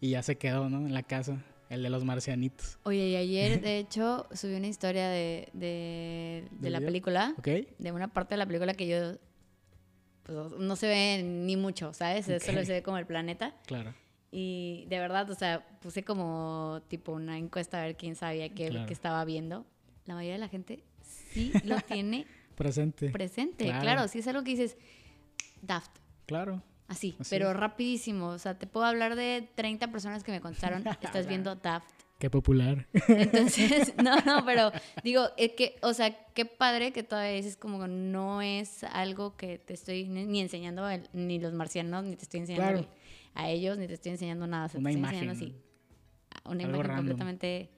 Y 0.00 0.10
ya 0.10 0.22
se 0.22 0.36
quedó, 0.36 0.68
¿no? 0.68 0.86
En 0.86 0.92
la 0.94 1.02
casa, 1.02 1.42
el 1.68 1.82
de 1.82 1.90
los 1.90 2.04
marcianitos. 2.04 2.78
Oye, 2.84 3.08
y 3.08 3.16
ayer, 3.16 3.60
de 3.62 3.78
hecho, 3.78 4.26
subí 4.32 4.54
una 4.54 4.66
historia 4.68 5.08
de, 5.08 5.48
de, 5.52 6.48
de 6.50 6.58
¿Del 6.60 6.72
la 6.72 6.78
video? 6.78 6.88
película, 6.88 7.34
¿Ok? 7.38 7.48
de 7.78 7.92
una 7.92 8.08
parte 8.08 8.34
de 8.34 8.38
la 8.38 8.46
película 8.46 8.74
que 8.74 8.86
yo 8.88 9.16
pues, 10.22 10.52
no 10.58 10.76
se 10.76 10.86
ve 10.88 11.22
ni 11.22 11.56
mucho, 11.56 11.92
¿sabes? 11.92 12.26
Solo 12.26 12.64
se 12.64 12.72
ve 12.72 12.82
como 12.82 12.98
el 12.98 13.06
planeta. 13.06 13.54
Claro. 13.66 13.94
Y 14.30 14.84
de 14.88 14.98
verdad, 14.98 15.30
o 15.30 15.34
sea, 15.34 15.66
puse 15.80 16.04
como 16.04 16.82
tipo 16.88 17.12
una 17.12 17.38
encuesta 17.38 17.78
a 17.80 17.86
ver 17.86 17.96
quién 17.96 18.14
sabía 18.14 18.48
qué, 18.50 18.68
Claro. 18.68 18.92
estaba 18.92 19.24
viendo. 19.24 19.64
La 20.04 20.14
mayoría 20.14 20.34
de 20.34 20.38
la 20.40 20.48
gente 20.48 20.82
sí 21.02 21.50
lo 21.64 21.80
tiene 21.80 22.26
Presente. 22.54 23.08
presente. 23.10 23.64
Claro. 23.64 23.80
Claro. 23.80 24.08
sí 24.08 24.18
es 24.18 24.28
algo 24.28 24.42
que 24.44 24.50
dices, 24.50 24.76
Daft, 25.62 25.96
claro. 26.26 26.62
Así, 26.88 27.16
Así 27.20 27.30
pero 27.30 27.52
rapidísimo. 27.54 28.28
O 28.28 28.38
sea, 28.38 28.58
te 28.58 28.66
puedo 28.66 28.84
hablar 28.86 29.14
de 29.14 29.48
30 29.54 29.90
personas 29.92 30.24
que 30.24 30.32
me 30.32 30.40
contestaron, 30.40 30.84
estás 31.02 31.26
viendo 31.28 31.54
Daft. 31.56 31.88
Qué 32.18 32.30
popular. 32.30 32.88
Entonces, 33.06 33.94
no, 34.02 34.16
no, 34.26 34.44
pero 34.44 34.72
digo, 35.04 35.28
es 35.36 35.52
que, 35.52 35.76
o 35.82 35.94
sea, 35.94 36.16
qué 36.34 36.44
padre 36.46 36.92
que 36.92 37.04
todavía 37.04 37.32
dices 37.36 37.56
como 37.56 37.80
que 37.80 37.86
no 37.86 38.42
es 38.42 38.82
algo 38.82 39.36
que 39.36 39.58
te 39.58 39.74
estoy 39.74 40.08
ni 40.08 40.40
enseñando 40.40 40.88
el- 40.88 41.08
ni 41.12 41.38
los 41.38 41.52
marcianos, 41.54 42.02
ni 42.02 42.16
te 42.16 42.24
estoy 42.24 42.40
enseñando 42.40 42.66
Claro. 42.72 42.78
el- 42.80 42.88
a 43.34 43.48
ellos, 43.50 43.78
ni 43.78 43.86
te 43.86 43.94
estoy 43.94 44.10
enseñando 44.12 44.48
nada. 44.48 44.66
o 44.66 44.68
sea, 44.68 44.80
Una 44.80 44.88
te 44.90 44.94
estoy 44.96 44.98
imagen. 45.00 45.28
enseñando 45.30 45.56
así, 45.62 46.50
una 46.50 46.62
imagen 46.64 46.80
random. 46.86 46.96
completamente 46.96 47.70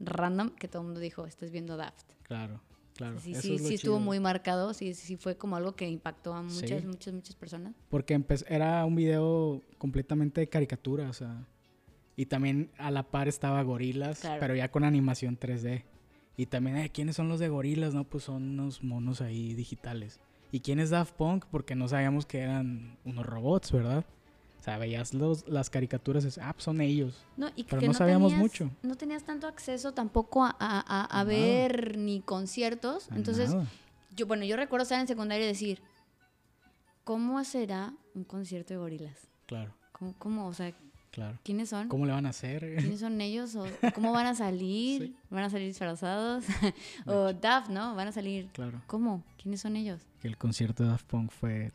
random 0.00 0.50
que 0.50 0.68
todo 0.68 0.82
el 0.82 0.86
mundo 0.88 1.00
dijo, 1.00 1.24
estás 1.26 1.50
viendo 1.50 1.78
Daft. 1.78 2.12
Claro, 2.24 2.60
claro. 2.98 3.18
sí, 3.20 3.34
sí, 3.34 3.54
es 3.54 3.62
lo 3.62 3.68
sí 3.68 3.74
estuvo 3.76 3.98
muy 4.00 4.20
marcado, 4.20 4.74
sí, 4.74 4.92
sí 4.92 5.16
fue 5.16 5.36
como 5.36 5.56
algo 5.56 5.74
que 5.76 5.88
impactó 5.88 6.34
a 6.34 6.42
muchas, 6.42 6.80
Sí. 6.82 6.86
muchas, 6.86 7.14
muchas 7.14 7.36
personas. 7.36 7.74
Porque 7.88 8.20
era 8.48 8.84
un 8.84 8.94
video 8.96 9.62
completamente 9.78 10.40
de 10.42 10.48
caricatura, 10.48 11.08
o 11.08 11.12
sea. 11.12 11.46
Y 12.16 12.26
también 12.26 12.70
a 12.76 12.90
la 12.90 13.04
par 13.04 13.28
estaba 13.28 13.62
Gorilas, 13.62 14.20
Claro. 14.20 14.40
pero 14.40 14.56
ya 14.56 14.70
con 14.70 14.82
animación 14.84 15.38
3D. 15.38 15.84
Y 16.36 16.46
también, 16.46 16.76
eh, 16.76 16.90
¿quiénes 16.90 17.14
son 17.16 17.28
los 17.28 17.38
de 17.38 17.48
Gorilas? 17.48 17.94
No, 17.94 18.04
pues 18.04 18.24
son 18.24 18.42
unos 18.42 18.82
monos 18.82 19.20
ahí 19.20 19.54
digitales. 19.54 20.20
¿Y 20.50 20.60
quién 20.60 20.80
es 20.80 20.90
Daft 20.90 21.14
Punk? 21.14 21.44
Porque 21.50 21.74
no 21.76 21.86
sabíamos 21.88 22.26
que 22.26 22.40
eran 22.40 22.98
unos 23.04 23.24
robots, 23.26 23.70
¿verdad? 23.70 24.04
O 24.58 24.62
sea, 24.62 24.76
veías 24.78 25.14
los, 25.14 25.46
las 25.48 25.70
caricaturas 25.70 26.24
dices, 26.24 26.42
ah, 26.44 26.52
pues 26.52 26.64
son 26.64 26.80
ellos. 26.80 27.24
No, 27.36 27.48
y 27.56 27.64
que 27.64 27.70
Pero 27.76 27.86
no 27.86 27.94
sabíamos 27.94 28.32
tenías- 28.32 28.40
mucho. 28.40 28.70
No 28.82 28.96
tenías 28.96 29.22
tanto 29.24 29.46
acceso 29.46 29.92
tampoco 29.92 30.44
a, 30.44 30.54
a- 30.58 31.04
a- 31.20 31.24
ver 31.24 31.96
ni 31.96 32.20
conciertos. 32.20 33.10
A 33.10 33.16
Entonces, 33.16 33.50
nada. 33.50 33.66
yo, 34.16 34.26
bueno, 34.26 34.44
yo 34.44 34.56
recuerdo 34.56 34.82
estar 34.82 35.00
en 35.00 35.06
secundaria 35.06 35.44
y 35.44 35.48
decir, 35.48 35.80
¿cómo 37.04 37.42
será 37.44 37.92
un 38.14 38.24
concierto 38.24 38.74
de 38.74 38.78
gorilas? 38.78 39.28
Claro, 39.46 39.72
¿Cómo, 39.92 40.14
cómo? 40.18 40.46
O 40.48 40.52
sea, 40.54 40.72
Claro. 41.10 41.38
¿Quiénes 41.42 41.70
son? 41.70 41.88
¿Cómo 41.88 42.04
le 42.04 42.12
van 42.12 42.26
a 42.26 42.28
hacer? 42.28 42.60
¿Quiénes 42.78 43.00
son 43.00 43.20
ellos? 43.20 43.56
¿O 43.56 43.64
¿Cómo 43.94 44.12
van 44.12 44.26
a 44.26 44.34
salir? 44.34 45.02
Sí. 45.02 45.16
¿Van 45.30 45.42
a 45.44 45.50
salir 45.50 45.66
disfrazados? 45.66 46.44
o 47.06 47.32
Daft, 47.32 47.70
¿no? 47.70 47.94
Van 47.96 48.08
a 48.08 48.12
salir. 48.12 48.48
Claro. 48.52 48.82
¿Cómo? 48.86 49.24
¿Quiénes 49.42 49.60
son 49.62 49.74
ellos? 49.76 50.02
Que 50.20 50.28
el 50.28 50.36
concierto 50.36 50.82
de 50.84 50.90
Daft 50.90 51.06
Punk 51.06 51.30
fue 51.32 51.72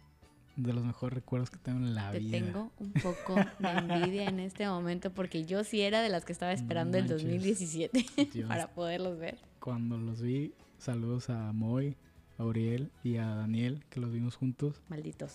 de 0.55 0.71
los 0.73 0.83
mejores 0.85 1.13
recuerdos 1.15 1.49
que 1.49 1.57
tengo 1.57 1.79
en 1.79 1.95
la 1.95 2.11
Te 2.11 2.19
vida. 2.19 2.39
tengo 2.39 2.71
un 2.79 2.93
poco 2.93 3.35
de 3.35 3.69
envidia 3.69 4.25
en 4.29 4.39
este 4.39 4.67
momento 4.67 5.11
porque 5.11 5.45
yo 5.45 5.63
sí 5.63 5.81
era 5.81 6.01
de 6.01 6.09
las 6.09 6.25
que 6.25 6.31
estaba 6.33 6.51
esperando 6.53 6.97
el 6.97 7.05
manches. 7.05 7.23
2017 7.23 8.05
Dios, 8.33 8.47
para 8.47 8.67
poderlos 8.71 9.17
ver. 9.17 9.37
Cuando 9.59 9.97
los 9.97 10.21
vi, 10.21 10.53
saludos 10.77 11.29
a 11.29 11.51
Moy, 11.53 11.95
a 12.37 12.43
Uriel 12.45 12.91
y 13.03 13.17
a 13.17 13.27
Daniel, 13.27 13.83
que 13.89 13.99
los 13.99 14.11
vimos 14.11 14.35
juntos. 14.35 14.81
Malditos. 14.89 15.33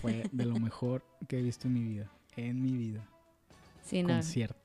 Fue 0.00 0.24
de 0.32 0.44
lo 0.46 0.58
mejor 0.58 1.04
que 1.26 1.38
he 1.38 1.42
visto 1.42 1.68
en 1.68 1.74
mi 1.74 1.82
vida. 1.84 2.10
En 2.36 2.62
mi 2.62 2.72
vida. 2.72 3.04
Sí, 3.84 4.02
no. 4.02 4.20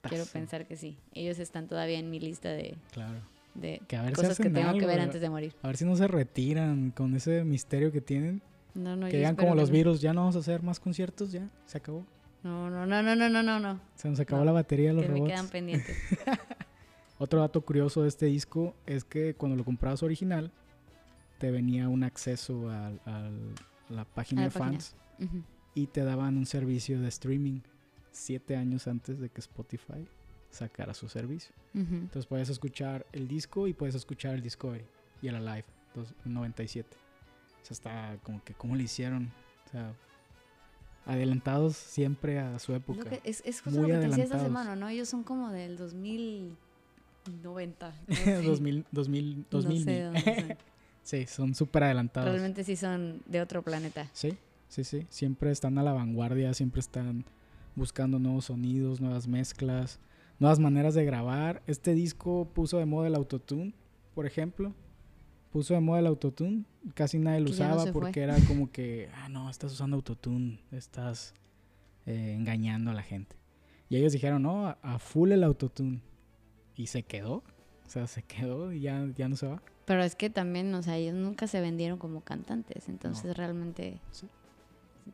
Quiero 0.08 0.26
pensar 0.32 0.66
que 0.68 0.76
sí. 0.78 0.98
Ellos 1.14 1.40
están 1.40 1.68
todavía 1.68 1.98
en 2.00 2.10
mi 2.10 2.20
lista 2.20 2.50
de, 2.50 2.76
Claro. 2.92 3.20
de 3.56 3.82
Que 3.88 3.96
a 3.96 4.02
ver 4.04 4.12
si 4.12 4.22
cosas 4.22 4.38
que 4.38 4.50
tengo 4.50 4.78
que 4.78 4.86
ver 4.86 5.00
antes 5.00 5.22
de 5.22 5.30
morir. 5.30 5.56
A 5.62 5.68
ver 5.68 5.78
si 5.78 5.86
no 5.86 5.96
se 5.96 6.08
retiran 6.08 6.92
con 6.92 7.16
ese 7.16 7.44
misterio 7.44 7.92
que 7.92 8.02
tienen. 8.02 8.42
No, 8.76 8.96
no, 8.96 9.08
que 9.08 9.18
digan 9.18 9.36
como 9.36 9.54
los 9.56 9.70
no. 9.70 9.74
virus, 9.74 10.02
ya 10.02 10.14
no 10.14 10.22
vamos 10.22 10.36
a 10.36 10.40
hacer 10.40 10.64
más 10.64 10.80
conciertos, 10.80 11.32
ya. 11.32 11.48
Se 11.66 11.78
acabó. 11.78 12.06
No, 12.44 12.70
no, 12.70 12.86
no, 12.86 13.02
no, 13.04 13.16
no, 13.16 13.30
no, 13.30 13.44
no, 13.44 13.60
no. 13.60 13.80
Se 13.96 14.10
nos 14.10 14.20
acabó 14.20 14.40
No, 14.42 14.46
la 14.46 14.52
batería 14.54 14.90
de 14.90 14.96
los 14.96 15.04
Que 15.06 15.10
me 15.12 15.16
robots. 15.20 15.32
quedan 15.34 15.48
pendientes. 15.50 15.98
Otro 17.20 17.40
dato 17.40 17.62
curioso 17.62 18.02
de 18.02 18.10
este 18.10 18.26
disco 18.26 18.76
es 18.86 19.04
que 19.06 19.36
cuando 19.36 19.56
lo 19.56 19.64
comprabas 19.64 20.04
original, 20.04 20.52
te 21.38 21.52
venía 21.52 21.88
un 21.88 22.04
acceso 22.04 22.70
a 22.70 22.92
la 23.90 24.06
página 24.06 24.42
A 24.42 24.46
la 24.46 24.50
de 24.50 24.60
página. 24.60 24.80
fans 24.80 24.96
y 25.76 25.88
te 25.88 26.04
daban 26.04 26.38
un 26.38 26.46
servicio 26.46 27.00
de 27.00 27.08
streaming 27.10 27.60
siete 28.12 28.56
años 28.56 28.88
antes 28.88 29.20
de 29.20 29.30
que 29.30 29.40
Spotify 29.40 30.06
sacara 30.50 30.94
su 30.94 31.08
servicio. 31.10 31.54
Entonces 31.74 32.26
puedes 32.26 32.50
escuchar 32.50 33.06
el 33.14 33.28
disco 33.28 33.68
y 33.68 33.74
puedes 33.74 33.96
escuchar 33.96 34.36
el 34.36 34.42
Discovery 34.42 34.86
y 35.22 35.28
el 35.30 35.36
Alive, 35.36 35.66
dos- 35.96 36.14
97. 36.26 36.96
O 37.64 37.66
sea, 37.66 37.74
está 37.74 38.18
como 38.24 38.44
que, 38.44 38.54
¿cómo 38.54 38.76
le 38.76 38.84
hicieron? 38.84 39.32
O 39.68 39.72
sea, 39.72 39.94
adelantados 41.06 41.76
siempre 41.76 42.40
a 42.40 42.60
su 42.60 42.74
época. 42.74 43.10
que- 43.10 43.22
es, 43.24 43.42
es 43.46 43.62
justo 43.62 43.80
Muy 43.80 43.90
lo 43.90 43.96
que 43.96 44.02
te 44.02 44.08
decía 44.10 44.24
esta 44.26 44.40
semana, 44.40 44.76
¿no? 44.76 44.90
Ellos 44.90 45.10
son 45.10 45.24
como 45.24 45.50
del 45.52 45.78
2090. 45.78 47.94
no 48.08 48.16
sé. 48.16 48.42
2000, 48.44 48.86
2000, 48.92 49.46
2000. 49.50 50.14
No 50.14 50.20
sé. 50.20 50.58
Sí, 51.04 51.26
son 51.26 51.56
súper 51.56 51.84
adelantados. 51.86 52.30
Realmente 52.30 52.64
sí 52.64 52.76
son 52.76 53.22
de 53.26 53.42
otro 53.42 53.62
planeta. 53.62 54.10
Sí, 54.14 54.38
sí, 54.70 54.84
sí. 54.84 55.06
Siempre 55.10 55.52
están 55.52 55.78
a 55.78 55.84
la 55.84 55.94
vanguardia, 55.94 56.54
siempre 56.54 56.80
están 56.80 57.26
buscando 57.76 58.20
nuevos 58.20 58.46
sonidos, 58.46 59.02
nuevas 59.02 59.28
mezclas, 59.28 60.00
nuevas 60.40 60.60
maneras 60.60 60.94
de 60.96 61.06
grabar. 61.06 61.62
Este 61.68 61.94
disco 61.94 62.48
puso 62.54 62.78
de 62.78 62.86
moda 62.86 63.08
el 63.08 63.16
autotune, 63.16 63.74
por 64.16 64.26
ejemplo. 64.26 64.74
Puso 65.54 65.74
de 65.76 65.80
moda 65.80 66.00
el 66.00 66.08
autotune. 66.08 66.66
Casi 66.96 67.18
nadie 67.20 67.40
lo 67.40 67.46
Que 67.46 67.54
ya 67.54 67.68
no 67.70 67.76
usaba 67.76 67.92
fue. 67.94 68.02
porque 68.02 68.22
era 68.22 68.36
como 68.48 68.70
que, 68.72 69.10
ah, 69.16 69.30
no, 69.30 69.50
estás 69.50 69.72
usando 69.72 69.96
autotune, 69.96 70.60
estás 70.72 71.34
eh, 72.06 72.34
engañando 72.36 72.92
a 72.92 72.94
la 72.94 73.04
gente. 73.04 73.36
Y 73.88 73.96
ellos 73.98 74.12
dijeron, 74.12 74.42
no, 74.42 74.68
a, 74.68 74.78
a 74.82 75.00
full 75.00 75.32
el 75.32 75.44
autotune. 75.44 76.02
Y 76.76 76.88
se 76.88 77.04
quedó. 77.04 77.36
O 77.86 77.90
sea, 77.90 78.08
se 78.08 78.24
quedó 78.24 78.74
y 78.74 78.82
ya, 78.82 79.08
ya 79.16 79.30
no 79.30 79.36
se 79.38 79.48
va. 79.48 79.62
Pero 79.86 80.04
es 80.04 80.16
que 80.16 80.30
también, 80.30 80.74
o 80.74 80.82
sea, 80.82 80.98
ellos 80.98 81.14
nunca 81.16 81.46
se 81.48 81.62
vendieron 81.62 82.00
como 82.00 82.22
cantantes. 82.22 82.90
Entonces 82.90 83.38
realmente 83.38 84.00
Sí. 84.12 84.28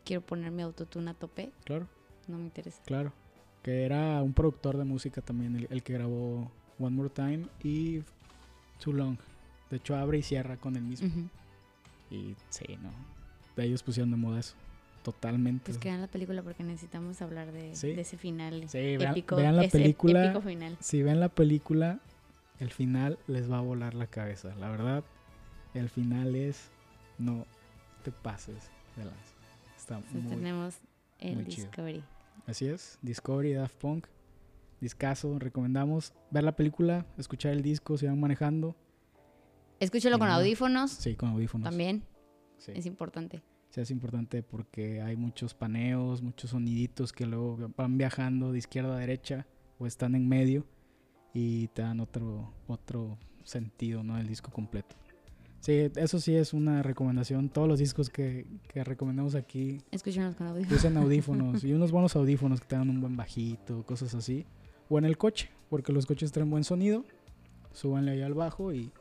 quiero 0.05 0.21
poner 0.21 0.51
mi 0.51 0.61
autotune 0.61 1.11
a 1.11 1.13
tope. 1.13 1.51
Claro. 1.65 1.87
No 2.27 2.37
me 2.37 2.45
interesa. 2.45 2.81
Claro, 2.85 3.11
que 3.63 3.83
era 3.83 4.21
un 4.23 4.33
productor 4.33 4.77
de 4.77 4.85
música 4.85 5.21
también, 5.21 5.55
el, 5.55 5.67
el 5.71 5.83
que 5.83 5.93
grabó 5.93 6.49
One 6.79 6.95
More 6.95 7.09
Time 7.09 7.47
y 7.63 8.01
Too 8.79 8.93
Long. 8.93 9.17
De 9.69 9.77
hecho, 9.77 9.95
abre 9.95 10.17
y 10.19 10.23
cierra 10.23 10.57
con 10.57 10.75
el 10.75 10.83
mismo. 10.83 11.09
Y 12.09 12.35
sí, 12.49 12.65
no. 12.81 12.91
De 13.55 13.65
ellos 13.65 13.83
pusieron 13.83 14.09
de 14.11 14.17
moda 14.17 14.39
eso. 14.39 14.55
Totalmente. 15.03 15.65
Pues 15.65 15.77
que 15.77 15.89
vean 15.89 16.01
la 16.01 16.07
película 16.07 16.41
porque 16.43 16.63
necesitamos 16.63 17.21
hablar 17.21 17.51
de, 17.51 17.75
Sí. 17.75 17.93
de 17.93 18.01
ese 18.01 18.17
final 18.17 18.67
Sí, 18.67 18.97
vean, 18.97 19.11
épico. 19.11 19.35
vean 19.35 19.55
la 19.55 19.63
ese 19.65 19.77
película. 19.77 20.25
épico 20.25 20.41
final. 20.41 20.77
Si 20.81 21.01
ven 21.03 21.19
la 21.19 21.29
película, 21.29 21.99
el 22.59 22.69
final 22.71 23.17
les 23.27 23.49
va 23.49 23.59
a 23.59 23.61
volar 23.61 23.93
la 23.93 24.07
cabeza. 24.07 24.53
La 24.55 24.69
verdad, 24.69 25.03
el 25.73 25.89
final 25.89 26.35
es. 26.35 26.69
No 27.17 27.45
te 28.03 28.11
pases 28.11 28.69
de 28.95 29.05
lanza. 29.05 29.19
Está 29.77 29.95
Entonces 29.97 30.23
muy. 30.23 30.35
tenemos 30.35 30.75
el 31.19 31.35
muy 31.35 31.45
chido. 31.47 31.67
Discovery. 31.67 32.03
Así 32.47 32.65
es, 32.67 32.97
Discovery 33.01 33.53
Daft 33.53 33.75
Punk. 33.75 34.07
Discaso, 34.81 35.37
recomendamos 35.39 36.13
ver 36.31 36.43
la 36.45 36.53
película, 36.55 37.05
escuchar 37.17 37.51
el 37.51 37.61
disco 37.61 37.97
si 37.97 38.05
van 38.07 38.19
manejando. 38.19 38.75
Escúchalo 39.79 40.19
con 40.19 40.29
audífonos 40.29 40.91
Sí, 40.91 41.15
con 41.15 41.29
audífonos. 41.29 41.69
también. 41.69 42.03
Sí. 42.57 42.71
Es 42.75 42.85
importante. 42.85 43.41
Sí, 43.69 43.81
es 43.81 43.91
importante 43.91 44.41
porque 44.43 45.01
hay 45.01 45.15
muchos 45.15 45.53
paneos, 45.53 46.21
muchos 46.21 46.49
soniditos 46.49 47.13
que 47.13 47.25
luego 47.25 47.57
van 47.77 47.97
viajando 47.97 48.51
de 48.51 48.57
izquierda 48.57 48.95
a 48.95 48.99
derecha 48.99 49.45
o 49.77 49.85
están 49.87 50.15
en 50.15 50.27
medio 50.27 50.65
y 51.33 51.67
te 51.69 51.83
dan 51.83 51.99
otro, 51.99 52.51
otro 52.67 53.17
sentido, 53.43 54.03
¿no? 54.03 54.17
El 54.17 54.27
disco 54.27 54.51
completo. 54.51 54.95
Sí, 55.61 55.89
eso 55.95 56.19
sí 56.19 56.35
es 56.35 56.53
una 56.53 56.81
recomendación. 56.83 57.49
Todos 57.49 57.67
los 57.67 57.79
discos 57.79 58.09
que, 58.09 58.47
que 58.69 58.83
recomendamos 58.83 59.35
aquí 59.35 59.77
Escúchanos 59.91 60.35
con 60.35 60.47
audífonos. 60.47 60.79
usen 60.79 60.97
audífonos 61.03 61.63
y 61.63 61.73
unos 61.73 61.91
buenos 61.91 62.15
audífonos 62.15 62.61
que 62.61 62.67
te 62.67 62.75
dan 62.75 62.89
un 62.89 63.01
buen 63.01 63.15
bajito, 63.15 63.83
cosas 63.85 64.15
así. 64.15 64.45
O 64.89 64.97
en 64.97 65.05
el 65.05 65.17
coche, 65.17 65.49
porque 65.69 65.93
los 65.93 66.05
coches 66.05 66.31
traen 66.31 66.49
buen 66.49 66.63
sonido. 66.63 67.05
Súbanle 67.73 68.11
ahí 68.13 68.21
al 68.23 68.33
bajo 68.33 68.73
y 68.73 68.91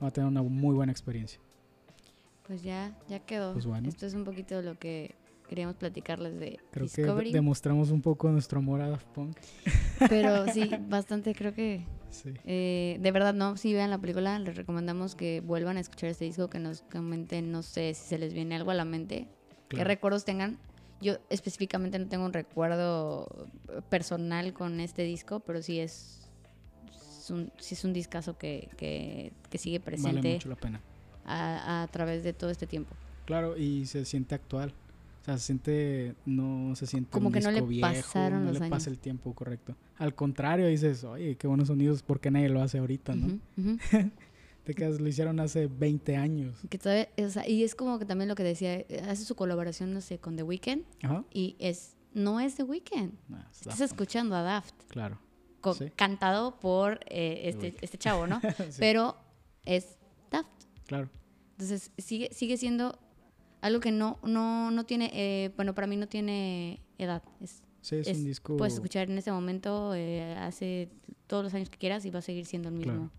van 0.00 0.08
a 0.08 0.10
tener 0.12 0.28
una 0.28 0.42
muy 0.42 0.74
buena 0.74 0.92
experiencia. 0.92 1.40
Pues 2.46 2.62
ya, 2.62 2.96
ya 3.08 3.18
quedó. 3.20 3.52
Pues 3.52 3.66
bueno. 3.66 3.88
Esto 3.88 4.06
es 4.06 4.14
un 4.14 4.24
poquito 4.24 4.56
de 4.56 4.62
lo 4.62 4.78
que 4.78 5.14
queríamos 5.48 5.76
platicarles 5.76 6.38
de 6.38 6.58
Creo 6.70 6.84
Discovery. 6.86 7.28
que 7.28 7.32
de- 7.32 7.38
demostramos 7.38 7.90
un 7.90 8.02
poco 8.02 8.30
nuestro 8.30 8.58
amor 8.58 8.80
a 8.80 8.88
Daft 8.88 9.06
Punk. 9.08 9.36
Pero 10.08 10.46
sí, 10.52 10.70
bastante 10.88 11.34
creo 11.34 11.54
que... 11.54 11.84
Sí. 12.10 12.32
eh, 12.46 12.96
de 13.00 13.10
verdad, 13.12 13.34
no, 13.34 13.58
si 13.58 13.74
vean 13.74 13.90
la 13.90 13.98
película, 13.98 14.38
les 14.38 14.56
recomendamos 14.56 15.14
que 15.14 15.40
vuelvan 15.42 15.76
a 15.76 15.80
escuchar 15.80 16.08
este 16.08 16.24
disco, 16.24 16.48
que 16.48 16.58
nos 16.58 16.80
comenten, 16.82 17.52
no 17.52 17.62
sé 17.62 17.92
si 17.92 18.08
se 18.08 18.18
les 18.18 18.32
viene 18.32 18.56
algo 18.56 18.70
a 18.70 18.74
la 18.74 18.86
mente, 18.86 19.28
qué 19.68 19.76
claro. 19.76 19.88
recuerdos 19.88 20.24
tengan. 20.24 20.58
Yo 21.02 21.16
específicamente 21.28 21.98
no 21.98 22.08
tengo 22.08 22.24
un 22.24 22.32
recuerdo 22.32 23.28
personal 23.90 24.54
con 24.54 24.80
este 24.80 25.02
disco, 25.02 25.40
pero 25.40 25.60
sí 25.62 25.80
es, 25.80 26.17
es 27.28 27.30
un, 27.32 27.52
sí 27.58 27.74
es 27.74 27.84
un 27.84 27.92
discazo 27.92 28.36
que, 28.38 28.68
que, 28.76 29.32
que 29.50 29.58
sigue 29.58 29.78
Vale 29.78 29.96
presente 29.96 30.32
mucho 30.34 30.48
la 30.48 30.56
pena. 30.56 30.80
a, 31.24 31.82
a 31.82 31.86
través 31.88 32.24
de 32.24 32.32
todo 32.32 32.50
este 32.50 32.66
tiempo. 32.66 32.94
Claro, 33.26 33.56
y 33.56 33.86
se 33.86 34.04
siente 34.04 34.34
actual. 34.34 34.72
O 35.20 35.24
sea, 35.24 35.36
se 35.36 35.44
siente, 35.46 36.14
no 36.24 36.74
se 36.74 36.86
siente 36.86 37.10
Como 37.10 37.26
un 37.26 37.32
que 37.34 37.40
no 37.40 37.50
disco 37.50 37.66
le 37.66 37.68
viejo, 37.70 37.90
pasaron 37.92 38.40
no 38.44 38.50
los 38.50 38.58
le 38.60 38.64
años. 38.66 38.70
pasa 38.78 38.88
el 38.88 38.98
tiempo 38.98 39.34
correcto. 39.34 39.76
Al 39.98 40.14
contrario, 40.14 40.66
dices, 40.68 41.04
oye, 41.04 41.36
qué 41.36 41.46
buenos 41.46 41.68
sonidos, 41.68 42.02
¿por 42.02 42.18
qué 42.20 42.30
nadie 42.30 42.48
lo 42.48 42.62
hace 42.62 42.78
ahorita, 42.78 43.14
no? 43.14 43.38
Te 44.64 44.74
quedas, 44.74 45.00
lo 45.00 45.08
hicieron 45.08 45.40
hace 45.40 45.66
20 45.66 46.16
años. 46.16 46.54
Que 46.68 46.78
todavía- 46.78 47.08
o 47.24 47.28
sea, 47.30 47.48
y 47.48 47.62
es 47.64 47.74
como 47.74 47.98
que 47.98 48.04
también 48.04 48.28
lo 48.28 48.34
que 48.34 48.42
decía, 48.42 48.84
hace 49.08 49.24
su 49.24 49.34
colaboración, 49.34 49.92
no 49.94 50.00
sé, 50.00 50.18
con 50.18 50.36
The 50.36 50.42
Weeknd, 50.42 50.82
Ajá. 51.02 51.24
y 51.32 51.56
es, 51.58 51.96
no 52.14 52.38
es 52.40 52.54
The 52.56 52.62
Weeknd. 52.64 53.12
Es 53.50 53.60
Estás 53.62 53.80
escuchando 53.80 54.34
a 54.36 54.42
Daft, 54.42 54.74
Claro. 54.88 55.18
Sí. 55.76 55.90
cantado 55.96 56.58
por 56.60 57.00
eh, 57.06 57.42
este, 57.44 57.74
este 57.80 57.98
chavo, 57.98 58.26
¿no? 58.26 58.40
Sí, 58.70 58.76
Pero 58.78 59.16
es 59.64 59.98
Daft. 60.30 60.48
claro. 60.86 61.08
Entonces 61.52 61.90
sigue, 61.98 62.28
sigue 62.32 62.56
siendo 62.56 62.98
algo 63.60 63.80
que 63.80 63.90
no, 63.90 64.18
no, 64.22 64.70
no 64.70 64.84
tiene, 64.86 65.10
eh, 65.12 65.50
bueno, 65.56 65.74
para 65.74 65.86
mí 65.86 65.96
no 65.96 66.06
tiene 66.08 66.80
edad. 66.98 67.22
Es, 67.40 67.62
Sí, 67.80 67.96
es, 67.96 68.08
es- 68.08 68.18
un 68.18 68.24
disco. 68.24 68.56
Puedes 68.56 68.74
escuchar 68.74 69.10
en 69.10 69.18
este 69.18 69.32
momento, 69.32 69.94
eh, 69.94 70.34
hace 70.36 70.88
todos 71.26 71.44
los 71.44 71.54
años 71.54 71.68
que 71.70 71.78
quieras 71.78 72.04
y 72.04 72.10
va 72.10 72.18
a 72.18 72.22
seguir 72.22 72.44
siendo 72.46 72.68
el 72.68 72.74
mismo. 72.74 72.92
Claro. 72.92 73.10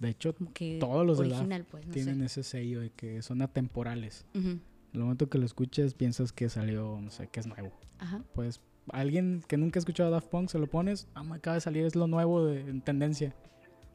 De 0.00 0.08
hecho, 0.10 0.34
Como 0.34 0.52
que 0.52 0.78
Todos 0.80 1.06
los 1.06 1.18
de 1.18 1.26
original, 1.26 1.64
pues, 1.70 1.86
no 1.86 1.92
tienen 1.92 2.18
sé. 2.20 2.24
ese 2.26 2.42
sello 2.42 2.80
de 2.80 2.90
que 2.90 3.22
son 3.22 3.40
atemporales. 3.42 4.26
Ujú. 4.34 4.48
En 4.48 4.60
el 4.92 5.00
momento 5.00 5.28
que 5.30 5.38
lo 5.38 5.46
escuches, 5.46 5.94
piensas 5.94 6.32
que 6.32 6.48
salió, 6.48 7.00
no 7.00 7.10
sé, 7.10 7.28
que 7.28 7.40
es 7.40 7.46
nuevo. 7.46 7.72
Ajá. 7.98 8.22
Pues 8.34 8.60
alguien 8.90 9.42
que 9.48 9.56
nunca 9.56 9.78
ha 9.78 9.80
escuchado 9.80 10.10
Daft 10.10 10.28
Punk, 10.28 10.48
se 10.48 10.58
lo 10.58 10.66
pones, 10.66 11.06
ah, 11.14 11.22
me 11.24 11.36
acaba 11.36 11.54
de 11.54 11.60
salir, 11.60 11.84
es 11.84 11.96
lo 11.96 12.06
nuevo 12.06 12.44
de, 12.44 12.60
en 12.60 12.80
tendencia. 12.80 13.34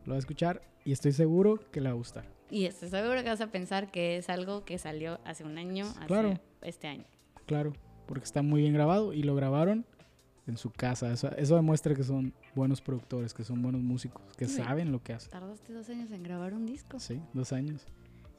Lo 0.06 0.12
va 0.12 0.16
a 0.16 0.20
escuchar 0.20 0.62
y 0.86 0.92
estoy 0.92 1.12
seguro 1.12 1.60
que 1.72 1.82
le 1.82 1.90
va 1.90 1.94
a 1.94 1.98
gustar. 1.98 2.26
Y 2.50 2.66
estoy 2.66 2.90
seguro 2.90 3.22
que 3.22 3.30
vas 3.30 3.42
a 3.42 3.48
pensar 3.52 3.92
que 3.92 4.18
es 4.18 4.30
algo 4.30 4.66
que 4.66 4.78
salió 4.80 5.20
hace 5.26 5.44
un 5.44 5.58
año, 5.58 5.86
hace 5.98 6.08
Claro. 6.08 6.40
este 6.62 6.88
año. 6.88 7.04
Claro, 7.46 7.74
porque 8.08 8.24
está 8.24 8.42
muy 8.42 8.62
bien 8.62 8.74
grabado 8.74 9.14
y 9.14 9.22
lo 9.24 9.36
grabaron 9.36 9.86
en 10.48 10.58
su 10.58 10.72
casa. 10.72 11.12
Eso, 11.14 11.30
eso 11.38 11.56
demuestra 11.56 11.94
que 11.94 12.04
son 12.04 12.34
buenos 12.56 12.82
productores, 12.82 13.36
que 13.36 13.44
son 13.44 13.62
buenos 13.62 13.82
músicos, 13.82 14.24
que 14.36 14.46
Sí. 14.46 14.56
saben 14.64 14.92
lo 14.92 15.04
que 15.04 15.14
hacen. 15.14 15.30
Tardaste 15.30 15.74
dos 15.74 15.88
años 15.90 16.10
en 16.12 16.24
grabar 16.24 16.56
un 16.56 16.66
disco. 16.66 17.00
Sí, 17.00 17.22
dos 17.34 17.54
años. 17.54 17.86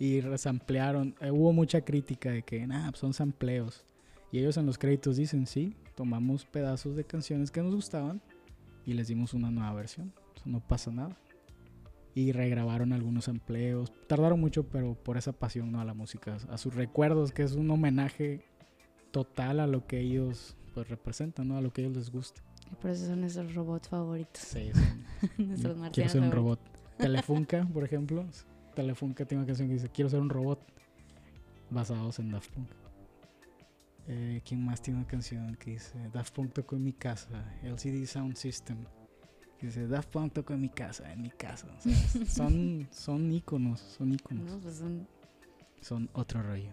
Y 0.00 0.20
resamplearon. 0.22 1.14
Eh, 1.20 1.30
hubo 1.30 1.52
mucha 1.52 1.82
crítica 1.82 2.30
de 2.30 2.42
que, 2.42 2.66
nah, 2.66 2.88
pues 2.90 2.98
son 2.98 3.12
sampleos. 3.12 3.84
Y 4.32 4.38
ellos 4.38 4.56
en 4.56 4.66
los 4.66 4.78
créditos 4.78 5.16
dicen, 5.16 5.46
sí, 5.46 5.74
tomamos 5.94 6.44
pedazos 6.44 6.96
de 6.96 7.04
canciones 7.04 7.50
que 7.50 7.62
nos 7.62 7.74
gustaban 7.74 8.20
y 8.86 8.94
les 8.94 9.08
dimos 9.08 9.34
una 9.34 9.50
nueva 9.50 9.72
versión. 9.74 10.12
Eso 10.36 10.44
no 10.46 10.60
pasa 10.60 10.90
nada. 10.90 11.16
Y 12.14 12.32
regrabaron 12.32 12.92
algunos 12.92 13.28
empleos. 13.28 13.92
Tardaron 14.06 14.40
mucho, 14.40 14.64
pero 14.64 14.94
por 14.94 15.16
esa 15.16 15.32
pasión 15.32 15.72
¿no? 15.72 15.80
a 15.80 15.84
la 15.84 15.94
música, 15.94 16.36
a 16.48 16.58
sus 16.58 16.74
recuerdos, 16.74 17.32
que 17.32 17.42
es 17.42 17.52
un 17.52 17.70
homenaje 17.70 18.44
total 19.10 19.60
a 19.60 19.66
lo 19.66 19.86
que 19.86 20.00
ellos 20.00 20.56
pues, 20.74 20.88
representan, 20.88 21.48
¿no? 21.48 21.56
a 21.56 21.60
lo 21.60 21.72
que 21.72 21.82
a 21.82 21.84
ellos 21.84 21.96
les 21.96 22.10
gusta. 22.10 22.42
Y 22.70 22.76
por 22.76 22.90
eso 22.90 23.06
son 23.06 23.20
nuestros 23.20 23.54
robots 23.54 23.88
favoritos. 23.88 24.42
Sí, 24.42 24.70
nuestros 25.38 25.76
Quiero 25.90 26.10
ser 26.10 26.22
un 26.22 26.30
robot. 26.30 26.60
Telefunka, 26.98 27.66
por 27.72 27.84
ejemplo. 27.84 28.24
Telefunka 28.74 29.24
tiene 29.24 29.42
una 29.42 29.46
canción 29.46 29.68
que 29.68 29.74
dice 29.74 29.88
Quiero 29.88 30.08
ser 30.08 30.20
un 30.20 30.30
robot. 30.30 30.60
Basados 31.70 32.18
en 32.18 32.32
Daft 32.32 32.50
Punk. 32.52 32.79
Eh, 34.12 34.40
¿Quién 34.44 34.64
más 34.64 34.82
tiene 34.82 34.98
una 34.98 35.06
canción 35.06 35.54
que 35.54 35.70
dice 35.72 35.96
Daft 36.12 36.34
Punk 36.34 36.52
tocó 36.52 36.74
en 36.74 36.82
mi 36.82 36.92
casa? 36.92 37.54
LCD 37.62 38.04
Sound 38.06 38.34
System. 38.36 38.78
Que 39.58 39.66
dice 39.66 39.86
Daft 39.86 40.08
Punk 40.10 40.32
tocó 40.32 40.52
en 40.54 40.62
mi 40.62 40.68
casa, 40.68 41.12
en 41.12 41.22
mi 41.22 41.30
casa. 41.30 41.68
O 41.78 41.80
sea, 41.80 41.92
son, 42.26 42.88
son 42.90 43.30
íconos, 43.32 43.78
son 43.80 44.12
íconos. 44.12 44.50
No, 44.50 44.58
pues, 44.58 44.76
son- 44.76 45.06
Son 45.80 46.10
otro 46.12 46.42
rollo. 46.42 46.72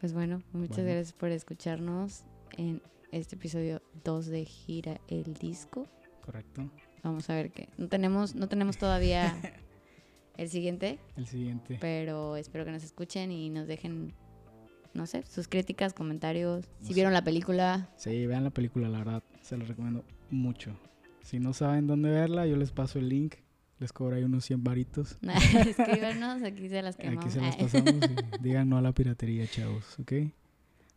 pues 0.00 0.12
bueno, 0.12 0.42
muchas 0.52 0.76
Bueno. 0.76 0.90
gracias 0.92 1.12
por 1.14 1.30
escucharnos 1.30 2.24
en 2.58 2.82
este 3.12 3.36
episodio 3.36 3.80
2 4.04 4.26
de 4.26 4.44
Gira 4.44 5.00
el 5.08 5.32
Disco. 5.34 5.86
¿Correcto? 6.22 6.70
Vamos 7.02 7.30
a 7.30 7.34
ver 7.34 7.50
qué. 7.50 7.68
No 7.78 7.88
tenemos, 7.88 8.34
no 8.34 8.46
tenemos 8.48 8.76
todavía 8.76 9.34
el 10.36 10.48
siguiente, 10.50 10.98
El 11.16 11.26
siguiente. 11.26 11.78
pero 11.80 12.36
espero 12.36 12.64
que 12.66 12.72
nos 12.72 12.84
escuchen 12.84 13.30
y 13.32 13.48
nos 13.50 13.66
dejen, 13.68 14.12
no 14.94 15.06
sé, 15.06 15.22
sus 15.24 15.48
críticas, 15.48 15.92
comentarios. 15.92 16.64
No 16.66 16.82
Si 16.82 16.88
sé. 16.88 16.94
vieron 16.94 17.12
la 17.12 17.22
película, 17.24 17.88
Sí, 17.96 18.26
vean 18.26 18.44
la 18.44 18.50
película, 18.50 18.88
la 18.88 18.98
verdad. 18.98 19.22
Se 19.42 19.56
la 19.58 19.64
recomiendo 19.64 20.04
mucho. 20.30 20.76
Si 21.22 21.38
no 21.40 21.52
saben 21.52 21.86
dónde 21.86 22.10
verla, 22.10 22.46
yo 22.46 22.56
les 22.56 22.70
paso 22.72 22.98
el 22.98 23.08
link. 23.08 23.34
Les 23.80 23.92
cobro 23.92 24.14
ahí 24.16 24.22
unos 24.24 24.44
100 24.44 24.62
varitos. 24.62 25.18
escríbanos, 25.66 26.42
aquí 26.42 26.68
se 26.68 26.80
las 26.80 26.96
quemamos. 26.96 27.24
Aquí 27.26 27.34
se 27.34 27.40
las 27.40 27.56
pasamos 27.56 27.92
y 27.94 27.98
digan 28.42 28.68
no 28.68 28.78
a 28.78 28.82
la 28.82 28.92
piratería, 28.92 29.46
chavos, 29.48 29.98
¿ok? 29.98 30.12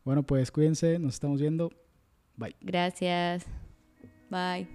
Bueno, 0.06 0.24
pues 0.24 0.52
cuídense, 0.52 1.00
nos 1.00 1.16
estamos 1.16 1.42
viendo. 1.42 1.72
Bye. 2.38 2.56
Gracias. 2.62 3.46
Bye. 4.30 4.68